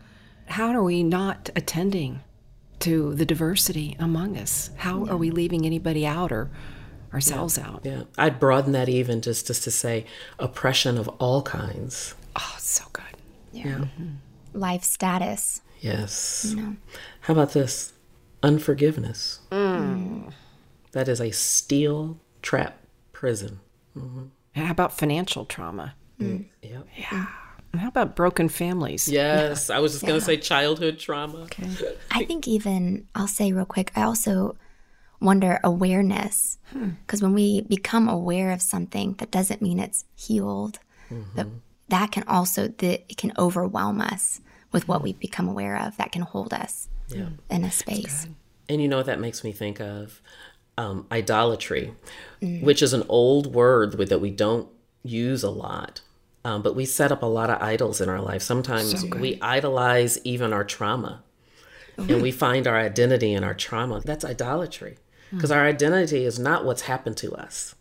how 0.46 0.68
are 0.68 0.82
we 0.82 1.02
not 1.02 1.48
attending 1.56 2.20
to 2.80 3.14
the 3.14 3.24
diversity 3.24 3.96
among 3.98 4.36
us? 4.36 4.70
How 4.76 5.06
are 5.06 5.16
we 5.16 5.30
leaving 5.30 5.64
anybody 5.64 6.06
out 6.06 6.32
or 6.32 6.50
ourselves 7.14 7.58
out? 7.58 7.82
Yeah. 7.84 8.02
I'd 8.18 8.38
broaden 8.40 8.72
that 8.72 8.88
even 8.88 9.20
just, 9.22 9.46
just 9.46 9.64
to 9.64 9.70
say 9.70 10.04
oppression 10.38 10.98
of 10.98 11.08
all 11.20 11.42
kinds. 11.42 12.14
Oh, 12.36 12.56
so 12.58 12.84
good. 12.92 13.04
Yeah. 13.52 13.64
Mm-hmm. 13.64 14.08
Life 14.52 14.82
status. 14.82 15.62
Yes. 15.80 16.54
How 17.20 17.32
about 17.32 17.52
this? 17.52 17.92
Unforgiveness. 18.42 19.40
Mm. 19.50 20.32
That 20.92 21.08
is 21.08 21.20
a 21.20 21.30
steel 21.30 22.18
trap 22.42 22.78
prison. 23.12 23.60
Mm-hmm. 23.96 24.24
How 24.54 24.70
about 24.70 24.96
financial 24.96 25.44
trauma? 25.44 25.94
Mm. 26.20 26.26
Mm. 26.26 26.44
Yep. 26.62 26.86
Yeah. 26.96 27.26
How 27.74 27.88
about 27.88 28.14
broken 28.14 28.48
families? 28.48 29.08
Yes. 29.08 29.68
I 29.70 29.78
was 29.80 29.92
just 29.92 30.06
going 30.06 30.18
to 30.18 30.24
say 30.24 30.36
childhood 30.36 30.98
trauma. 30.98 31.38
Okay. 31.44 31.68
I 32.10 32.24
think 32.24 32.46
even 32.46 33.08
I'll 33.14 33.26
say 33.28 33.52
real 33.52 33.64
quick. 33.64 33.92
I 33.96 34.02
also 34.02 34.56
wonder 35.24 35.58
awareness 35.64 36.58
because 37.06 37.22
when 37.22 37.32
we 37.34 37.62
become 37.62 38.08
aware 38.08 38.50
of 38.52 38.60
something, 38.62 39.14
that 39.14 39.30
doesn't 39.30 39.62
mean 39.62 39.78
it's 39.78 40.04
healed. 40.14 40.78
That 41.36 41.46
that 41.88 42.12
can 42.12 42.24
also 42.26 42.68
that 42.68 43.04
it 43.08 43.16
can 43.16 43.32
overwhelm 43.38 44.00
us 44.00 44.40
with 44.72 44.88
what 44.88 45.02
we've 45.02 45.18
become 45.18 45.48
aware 45.48 45.76
of. 45.78 45.96
That 45.96 46.12
can 46.12 46.22
hold 46.22 46.52
us 46.52 46.88
in 47.50 47.64
a 47.64 47.70
space. 47.70 48.26
And 48.68 48.80
you 48.82 48.88
know 48.88 48.96
what 48.96 49.06
that 49.06 49.20
makes 49.20 49.44
me 49.44 49.52
think 49.52 49.80
of? 49.80 50.20
Um, 50.76 51.06
idolatry, 51.12 51.94
which 52.40 52.82
is 52.82 52.92
an 52.92 53.04
old 53.08 53.54
word 53.54 53.92
that 53.92 54.18
we 54.20 54.30
don't 54.30 54.68
use 55.04 55.44
a 55.44 55.50
lot. 55.50 56.00
Um, 56.44 56.62
but 56.62 56.74
we 56.74 56.84
set 56.84 57.12
up 57.12 57.22
a 57.22 57.26
lot 57.26 57.48
of 57.48 57.62
idols 57.62 58.00
in 58.00 58.08
our 58.08 58.20
life. 58.20 58.42
Sometimes 58.42 59.04
we 59.04 59.38
idolize 59.40 60.18
even 60.24 60.52
our 60.52 60.64
trauma. 60.64 61.22
And 61.96 62.20
we 62.20 62.32
find 62.44 62.66
our 62.66 62.76
identity 62.76 63.32
in 63.32 63.44
our 63.44 63.54
trauma. 63.54 64.00
That's 64.00 64.24
idolatry. 64.24 64.98
Because 65.34 65.50
our 65.50 65.64
identity 65.66 66.24
is 66.24 66.38
not 66.38 66.64
what's 66.64 66.82
happened 66.82 67.16
to 67.18 67.34
us. 67.34 67.74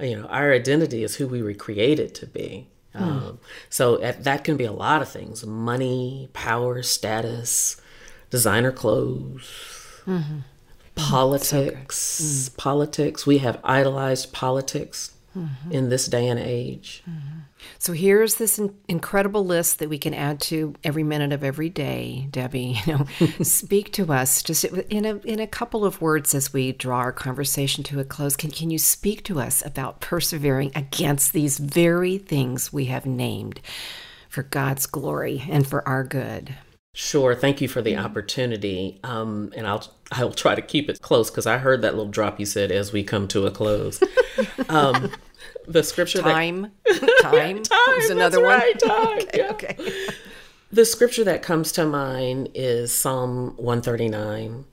You 0.00 0.20
know, 0.20 0.26
our 0.26 0.52
identity 0.52 1.02
is 1.02 1.16
who 1.16 1.26
we 1.26 1.42
were 1.42 1.54
created 1.54 2.14
to 2.16 2.26
be. 2.26 2.68
Hmm. 2.94 3.02
Um, 3.02 3.38
so 3.70 4.00
at, 4.02 4.24
that 4.24 4.44
can 4.44 4.56
be 4.56 4.64
a 4.64 4.72
lot 4.72 5.02
of 5.02 5.08
things 5.08 5.44
money, 5.44 6.28
power, 6.32 6.82
status, 6.82 7.80
designer 8.30 8.72
clothes, 8.72 10.02
mm-hmm. 10.06 10.38
politics. 10.94 12.50
Mm. 12.50 12.56
Politics. 12.56 13.26
We 13.26 13.38
have 13.38 13.60
idolized 13.64 14.32
politics 14.32 15.12
mm-hmm. 15.36 15.72
in 15.72 15.88
this 15.88 16.06
day 16.06 16.28
and 16.28 16.40
age. 16.40 17.02
Mm-hmm. 17.08 17.38
So 17.78 17.92
here's 17.92 18.36
this 18.36 18.58
in- 18.58 18.76
incredible 18.88 19.44
list 19.44 19.78
that 19.78 19.88
we 19.88 19.98
can 19.98 20.14
add 20.14 20.40
to 20.42 20.74
every 20.82 21.02
minute 21.02 21.32
of 21.32 21.44
every 21.44 21.68
day, 21.68 22.28
Debbye. 22.30 22.76
You 22.86 22.98
know, 22.98 23.44
speak 23.44 23.92
to 23.94 24.12
us 24.12 24.42
just 24.42 24.64
in 24.64 25.04
a 25.04 25.16
in 25.18 25.40
a 25.40 25.46
couple 25.46 25.84
of 25.84 26.00
words 26.00 26.34
as 26.34 26.52
we 26.52 26.72
draw 26.72 26.98
our 26.98 27.12
conversation 27.12 27.82
to 27.84 28.00
a 28.00 28.04
close. 28.04 28.36
Can 28.36 28.50
can 28.50 28.70
you 28.70 28.78
speak 28.78 29.24
to 29.24 29.40
us 29.40 29.64
about 29.64 30.00
persevering 30.00 30.72
against 30.74 31.32
these 31.32 31.58
very 31.58 32.18
things 32.18 32.72
we 32.72 32.86
have 32.86 33.06
named 33.06 33.60
for 34.28 34.42
God's 34.42 34.86
glory 34.86 35.44
and 35.50 35.66
for 35.66 35.86
our 35.88 36.04
good? 36.04 36.54
Sure. 36.96 37.34
Thank 37.34 37.60
you 37.60 37.68
for 37.68 37.82
the 37.82 37.98
opportunity. 37.98 39.00
Um, 39.04 39.52
and 39.54 39.66
I'll 39.66 39.86
I'll 40.12 40.32
try 40.32 40.54
to 40.54 40.62
keep 40.62 40.88
it 40.88 41.02
close 41.02 41.30
because 41.30 41.46
I 41.46 41.58
heard 41.58 41.82
that 41.82 41.94
little 41.94 42.10
drop 42.10 42.40
you 42.40 42.46
said 42.46 42.72
as 42.72 42.90
we 42.90 43.04
come 43.04 43.28
to 43.28 43.46
a 43.46 43.50
close. 43.50 44.02
um, 44.70 45.10
the 45.68 45.82
scripture 45.82 46.22
that 46.22 46.32
Time, 46.32 46.72
time, 47.20 47.62
Time, 47.62 47.96
was 47.96 48.10
another 48.10 48.40
one. 48.40 48.58
right, 48.58 48.78
time, 48.80 49.20
yeah. 49.34 49.50
okay. 49.50 49.76
The 50.72 50.84
scripture 50.84 51.24
that 51.24 51.42
comes 51.42 51.72
to 51.72 51.86
mind 51.86 52.50
is 52.54 52.92
Psalm 52.92 53.54
139. 53.56 54.64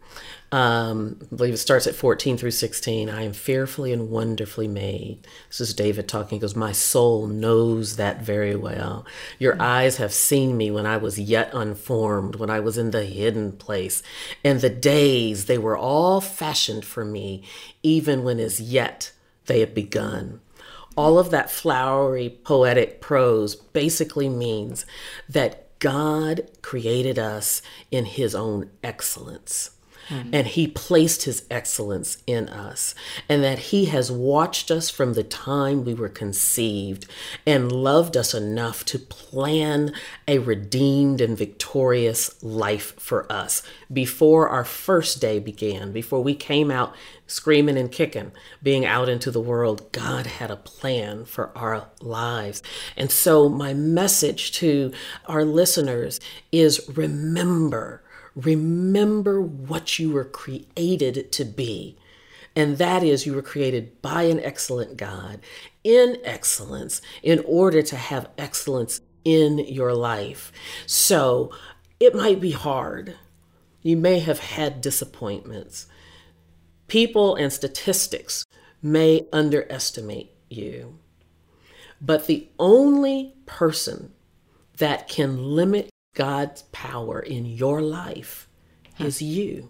Um, 0.53 1.17
I 1.19 1.35
believe 1.35 1.55
it 1.55 1.57
starts 1.57 1.87
at 1.87 1.95
14 1.95 2.37
through 2.37 2.51
16. 2.51 3.09
I 3.09 3.23
am 3.23 3.33
fearfully 3.33 3.91
and 3.91 4.11
wonderfully 4.11 4.67
made. 4.67 5.25
This 5.47 5.61
is 5.61 5.73
David 5.73 6.07
talking 6.07 6.37
because 6.37 6.55
my 6.55 6.71
soul 6.71 7.25
knows 7.25 7.95
that 7.95 8.21
very 8.21 8.55
well. 8.55 9.03
Your 9.39 9.59
eyes 9.59 9.97
have 9.97 10.13
seen 10.13 10.55
me 10.55 10.69
when 10.69 10.85
I 10.85 10.97
was 10.97 11.19
yet 11.19 11.49
unformed, 11.53 12.35
when 12.35 12.51
I 12.51 12.59
was 12.59 12.77
in 12.77 12.91
the 12.91 13.03
hidden 13.03 13.53
place. 13.53 14.03
And 14.43 14.61
the 14.61 14.69
days, 14.69 15.45
they 15.45 15.57
were 15.57 15.75
all 15.75 16.21
fashioned 16.21 16.85
for 16.85 17.03
me, 17.03 17.41
even 17.81 18.23
when 18.23 18.39
as 18.39 18.61
yet 18.61 19.11
they 19.47 19.59
had 19.59 19.73
begun 19.73 20.39
all 20.95 21.19
of 21.19 21.31
that 21.31 21.51
flowery 21.51 22.29
poetic 22.43 23.01
prose 23.01 23.55
basically 23.55 24.29
means 24.29 24.85
that 25.27 25.77
God 25.79 26.49
created 26.61 27.19
us 27.19 27.61
in 27.91 28.05
his 28.05 28.33
own 28.33 28.69
excellence. 28.83 29.71
Mm-hmm. 30.09 30.29
And 30.33 30.47
he 30.47 30.67
placed 30.67 31.23
his 31.23 31.45
excellence 31.49 32.17
in 32.27 32.49
us, 32.49 32.93
and 33.29 33.43
that 33.43 33.59
he 33.59 33.85
has 33.85 34.11
watched 34.11 34.71
us 34.71 34.89
from 34.89 35.13
the 35.13 35.23
time 35.23 35.85
we 35.85 35.93
were 35.93 36.09
conceived 36.09 37.05
and 37.45 37.71
loved 37.71 38.17
us 38.17 38.33
enough 38.33 38.83
to 38.85 38.99
plan 38.99 39.93
a 40.27 40.39
redeemed 40.39 41.21
and 41.21 41.37
victorious 41.37 42.41
life 42.43 42.99
for 42.99 43.31
us 43.31 43.63
before 43.91 44.49
our 44.49 44.65
first 44.65 45.21
day 45.21 45.39
began, 45.39 45.91
before 45.91 46.21
we 46.21 46.35
came 46.35 46.69
out 46.69 46.93
screaming 47.27 47.77
and 47.77 47.91
kicking, 47.91 48.31
being 48.61 48.85
out 48.85 49.09
into 49.09 49.31
the 49.31 49.41
world, 49.41 49.91
God 49.91 50.27
had 50.27 50.51
a 50.51 50.55
plan 50.55 51.25
for 51.25 51.55
our 51.57 51.87
lives. 52.01 52.61
And 52.95 53.11
so, 53.11 53.49
my 53.49 53.73
message 53.73 54.51
to 54.53 54.91
our 55.25 55.43
listeners 55.43 56.19
is 56.51 56.87
remember, 56.93 58.02
remember 58.35 59.41
what 59.41 59.99
you 59.99 60.11
were 60.11 60.25
created 60.25 61.31
to 61.31 61.45
be. 61.45 61.97
And 62.55 62.77
that 62.77 63.03
is, 63.03 63.25
you 63.25 63.33
were 63.33 63.41
created 63.41 64.01
by 64.01 64.23
an 64.23 64.39
excellent 64.39 64.95
God 64.97 65.39
in 65.83 66.17
excellence 66.23 67.01
in 67.23 67.43
order 67.45 67.81
to 67.81 67.95
have 67.95 68.29
excellence 68.37 69.01
in 69.25 69.59
your 69.59 69.93
life. 69.93 70.51
So, 70.85 71.51
it 71.99 72.15
might 72.15 72.41
be 72.41 72.51
hard. 72.51 73.15
You 73.81 73.97
may 73.97 74.19
have 74.19 74.39
had 74.39 74.81
disappointments 74.81 75.87
people 76.93 77.35
and 77.35 77.51
statistics 77.51 78.45
may 78.81 79.25
underestimate 79.33 80.31
you. 80.47 80.99
But 81.99 82.27
the 82.27 82.49
only 82.59 83.35
person 83.45 84.13
that 84.77 85.07
can 85.07 85.55
limit 85.55 85.89
God's 86.13 86.63
power 86.71 87.19
in 87.19 87.45
your 87.45 87.81
life 87.81 88.47
is 88.99 89.21
you. 89.21 89.69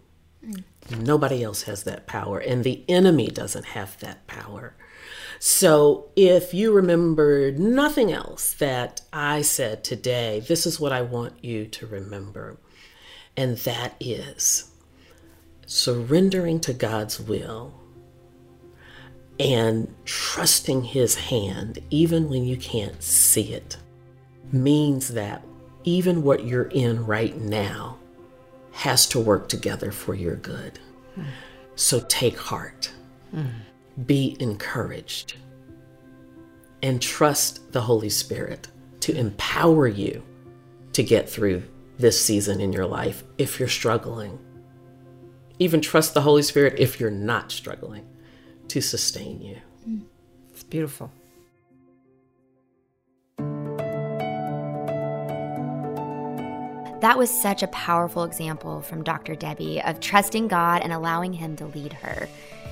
Nobody 0.99 1.43
else 1.43 1.63
has 1.63 1.84
that 1.84 2.06
power, 2.06 2.39
and 2.39 2.63
the 2.63 2.84
enemy 2.89 3.27
doesn't 3.27 3.65
have 3.67 3.97
that 4.01 4.27
power. 4.27 4.75
So, 5.39 6.10
if 6.15 6.53
you 6.53 6.73
remembered 6.73 7.60
nothing 7.60 8.12
else 8.12 8.53
that 8.56 9.01
I 9.12 9.41
said 9.41 9.84
today, 9.84 10.41
this 10.47 10.65
is 10.65 10.79
what 10.79 10.91
I 10.91 11.01
want 11.01 11.43
you 11.43 11.65
to 11.67 11.88
remember, 11.88 12.58
and 13.38 13.58
that 13.60 13.95
is 13.99 14.71
surrendering 15.65 16.60
to 16.62 16.73
God's 16.73 17.19
will 17.19 17.73
and 19.39 19.93
trusting 20.06 20.84
His 20.84 21.15
hand, 21.15 21.79
even 21.89 22.29
when 22.29 22.43
you 22.45 22.58
can't 22.58 23.01
see 23.01 23.53
it, 23.53 23.77
means 24.51 25.10
that 25.10 25.43
even 25.83 26.23
what 26.23 26.45
you're 26.45 26.69
in 26.69 27.05
right 27.05 27.37
now 27.37 27.97
has 28.71 29.07
to 29.07 29.19
work 29.19 29.49
together 29.49 29.91
for 29.91 30.15
your 30.15 30.35
good. 30.35 30.79
Mm. 31.17 31.25
So 31.75 31.99
take 32.07 32.37
heart, 32.37 32.91
mm. 33.33 33.51
be 34.05 34.35
encouraged, 34.39 35.37
and 36.81 37.01
trust 37.01 37.71
the 37.71 37.81
Holy 37.81 38.09
Spirit 38.09 38.67
to 39.01 39.15
empower 39.15 39.87
you 39.87 40.23
to 40.93 41.03
get 41.03 41.29
through 41.29 41.63
this 41.97 42.23
season 42.23 42.59
in 42.59 42.73
your 42.73 42.85
life 42.85 43.23
if 43.37 43.59
you're 43.59 43.69
struggling. 43.69 44.39
Even 45.59 45.81
trust 45.81 46.13
the 46.13 46.21
Holy 46.21 46.41
Spirit 46.41 46.79
if 46.79 46.99
you're 46.99 47.11
not 47.11 47.51
struggling 47.51 48.05
to 48.67 48.81
sustain 48.81 49.41
you. 49.41 49.57
It's 50.51 50.63
beautiful. 50.63 51.11
That 57.03 57.17
was 57.17 57.29
such 57.29 57.63
a 57.63 57.67
powerful 57.67 58.23
example 58.23 58.81
from 58.81 59.03
Dr. 59.03 59.35
Debbye 59.35 59.85
of 59.85 59.99
trusting 59.99 60.47
God 60.47 60.83
and 60.83 60.93
allowing 60.93 61.33
Him 61.33 61.57
to 61.57 61.65
lead 61.65 61.91
her. 61.91 62.29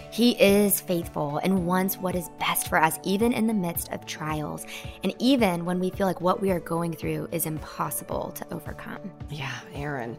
He 0.10 0.42
is 0.42 0.80
faithful 0.80 1.40
and 1.44 1.68
wants 1.68 1.98
what 1.98 2.16
is 2.16 2.30
best 2.40 2.70
for 2.70 2.82
us, 2.82 2.98
even 3.04 3.34
in 3.34 3.46
the 3.46 3.54
midst 3.54 3.92
of 3.92 4.06
trials, 4.06 4.66
and 5.04 5.14
even 5.20 5.66
when 5.66 5.82
we 5.82 5.90
feel 5.90 6.08
like 6.08 6.22
what 6.22 6.42
we 6.42 6.50
are 6.50 6.62
going 6.62 6.94
through 6.94 7.28
is 7.34 7.46
impossible 7.46 8.32
to 8.36 8.54
overcome. 8.54 9.12
Yeah, 9.30 9.60
Erin, 9.74 10.18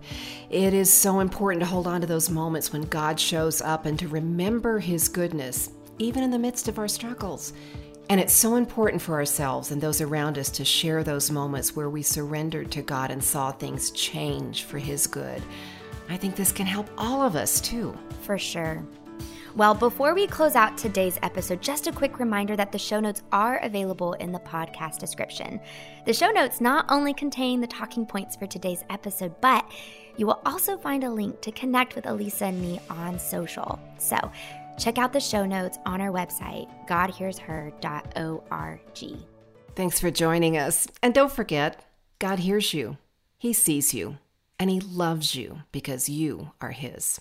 it 0.50 0.74
is 0.74 0.92
so 0.92 1.20
important 1.20 1.62
to 1.62 1.66
hold 1.66 1.86
on 1.86 2.02
to 2.02 2.06
those 2.06 2.28
moments 2.28 2.70
when 2.70 2.82
God 2.82 3.18
shows 3.18 3.62
up 3.62 3.86
and 3.86 3.98
to 3.98 4.08
remember 4.08 4.78
His 4.78 5.08
goodness, 5.08 5.70
even 5.98 6.22
in 6.22 6.30
the 6.30 6.38
midst 6.38 6.68
of 6.68 6.78
our 6.78 6.86
struggles. 6.86 7.54
And 8.10 8.20
it's 8.20 8.34
so 8.34 8.56
important 8.56 9.00
for 9.00 9.14
ourselves 9.14 9.70
and 9.70 9.80
those 9.80 10.00
around 10.00 10.36
us 10.36 10.50
to 10.50 10.64
share 10.64 11.02
those 11.02 11.30
moments 11.30 11.74
where 11.74 11.88
we 11.88 12.02
surrendered 12.02 12.70
to 12.72 12.82
God 12.82 13.10
and 13.10 13.22
saw 13.22 13.52
things 13.52 13.90
change 13.92 14.64
for 14.64 14.78
His 14.78 15.06
good. 15.06 15.42
I 16.08 16.16
think 16.16 16.36
this 16.36 16.52
can 16.52 16.66
help 16.66 16.88
all 16.98 17.22
of 17.22 17.36
us 17.36 17.60
too. 17.60 17.96
For 18.22 18.38
sure. 18.38 18.84
Well, 19.54 19.74
before 19.74 20.14
we 20.14 20.26
close 20.26 20.54
out 20.54 20.78
today's 20.78 21.18
episode, 21.22 21.60
just 21.60 21.86
a 21.86 21.92
quick 21.92 22.18
reminder 22.18 22.56
that 22.56 22.72
the 22.72 22.78
show 22.78 23.00
notes 23.00 23.22
are 23.32 23.58
available 23.58 24.14
in 24.14 24.32
the 24.32 24.38
podcast 24.38 24.98
description. 24.98 25.60
The 26.06 26.14
show 26.14 26.30
notes 26.30 26.62
not 26.62 26.86
only 26.88 27.12
contain 27.12 27.60
the 27.60 27.66
talking 27.66 28.06
points 28.06 28.34
for 28.34 28.46
today's 28.46 28.82
episode, 28.88 29.38
but 29.42 29.70
you 30.16 30.26
will 30.26 30.40
also 30.46 30.78
find 30.78 31.04
a 31.04 31.10
link 31.10 31.42
to 31.42 31.52
connect 31.52 31.94
with 31.94 32.06
Elisa 32.06 32.46
and 32.46 32.62
me 32.62 32.80
on 32.88 33.18
social. 33.18 33.78
So 33.98 34.16
Check 34.78 34.98
out 34.98 35.12
the 35.12 35.20
show 35.20 35.44
notes 35.44 35.78
on 35.86 36.00
our 36.00 36.10
website, 36.10 36.68
godhearsher.org. 36.86 39.18
Thanks 39.74 40.00
for 40.00 40.10
joining 40.10 40.58
us. 40.58 40.86
And 41.02 41.14
don't 41.14 41.32
forget, 41.32 41.84
God 42.18 42.40
hears 42.40 42.74
you, 42.74 42.98
He 43.38 43.52
sees 43.52 43.94
you, 43.94 44.18
and 44.58 44.70
He 44.70 44.80
loves 44.80 45.34
you 45.34 45.62
because 45.72 46.08
you 46.08 46.52
are 46.60 46.72
His. 46.72 47.20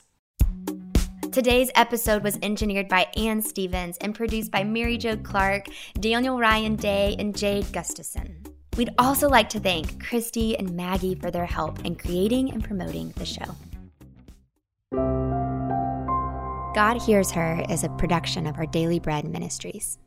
Today's 1.31 1.71
episode 1.75 2.23
was 2.23 2.37
engineered 2.41 2.89
by 2.89 3.07
Ann 3.15 3.41
Stevens 3.41 3.97
and 3.99 4.13
produced 4.13 4.51
by 4.51 4.65
Mary 4.65 4.97
Jo 4.97 5.15
Clark, 5.15 5.67
Daniel 5.93 6.37
Ryan 6.37 6.75
Day, 6.75 7.15
and 7.19 7.35
Jade 7.35 7.71
Gustafson. 7.71 8.43
We'd 8.75 8.93
also 8.97 9.29
like 9.29 9.47
to 9.49 9.59
thank 9.59 10.05
Christy 10.05 10.57
and 10.57 10.75
Maggie 10.75 11.15
for 11.15 11.31
their 11.31 11.45
help 11.45 11.85
in 11.85 11.95
creating 11.95 12.51
and 12.51 12.63
promoting 12.63 13.13
the 13.15 13.25
show. 13.25 13.55
God 16.73 17.01
Hears 17.01 17.31
Her 17.31 17.65
is 17.69 17.83
a 17.83 17.89
production 17.89 18.47
of 18.47 18.57
our 18.57 18.65
Daily 18.65 18.97
Bread 18.97 19.25
Ministries. 19.25 19.99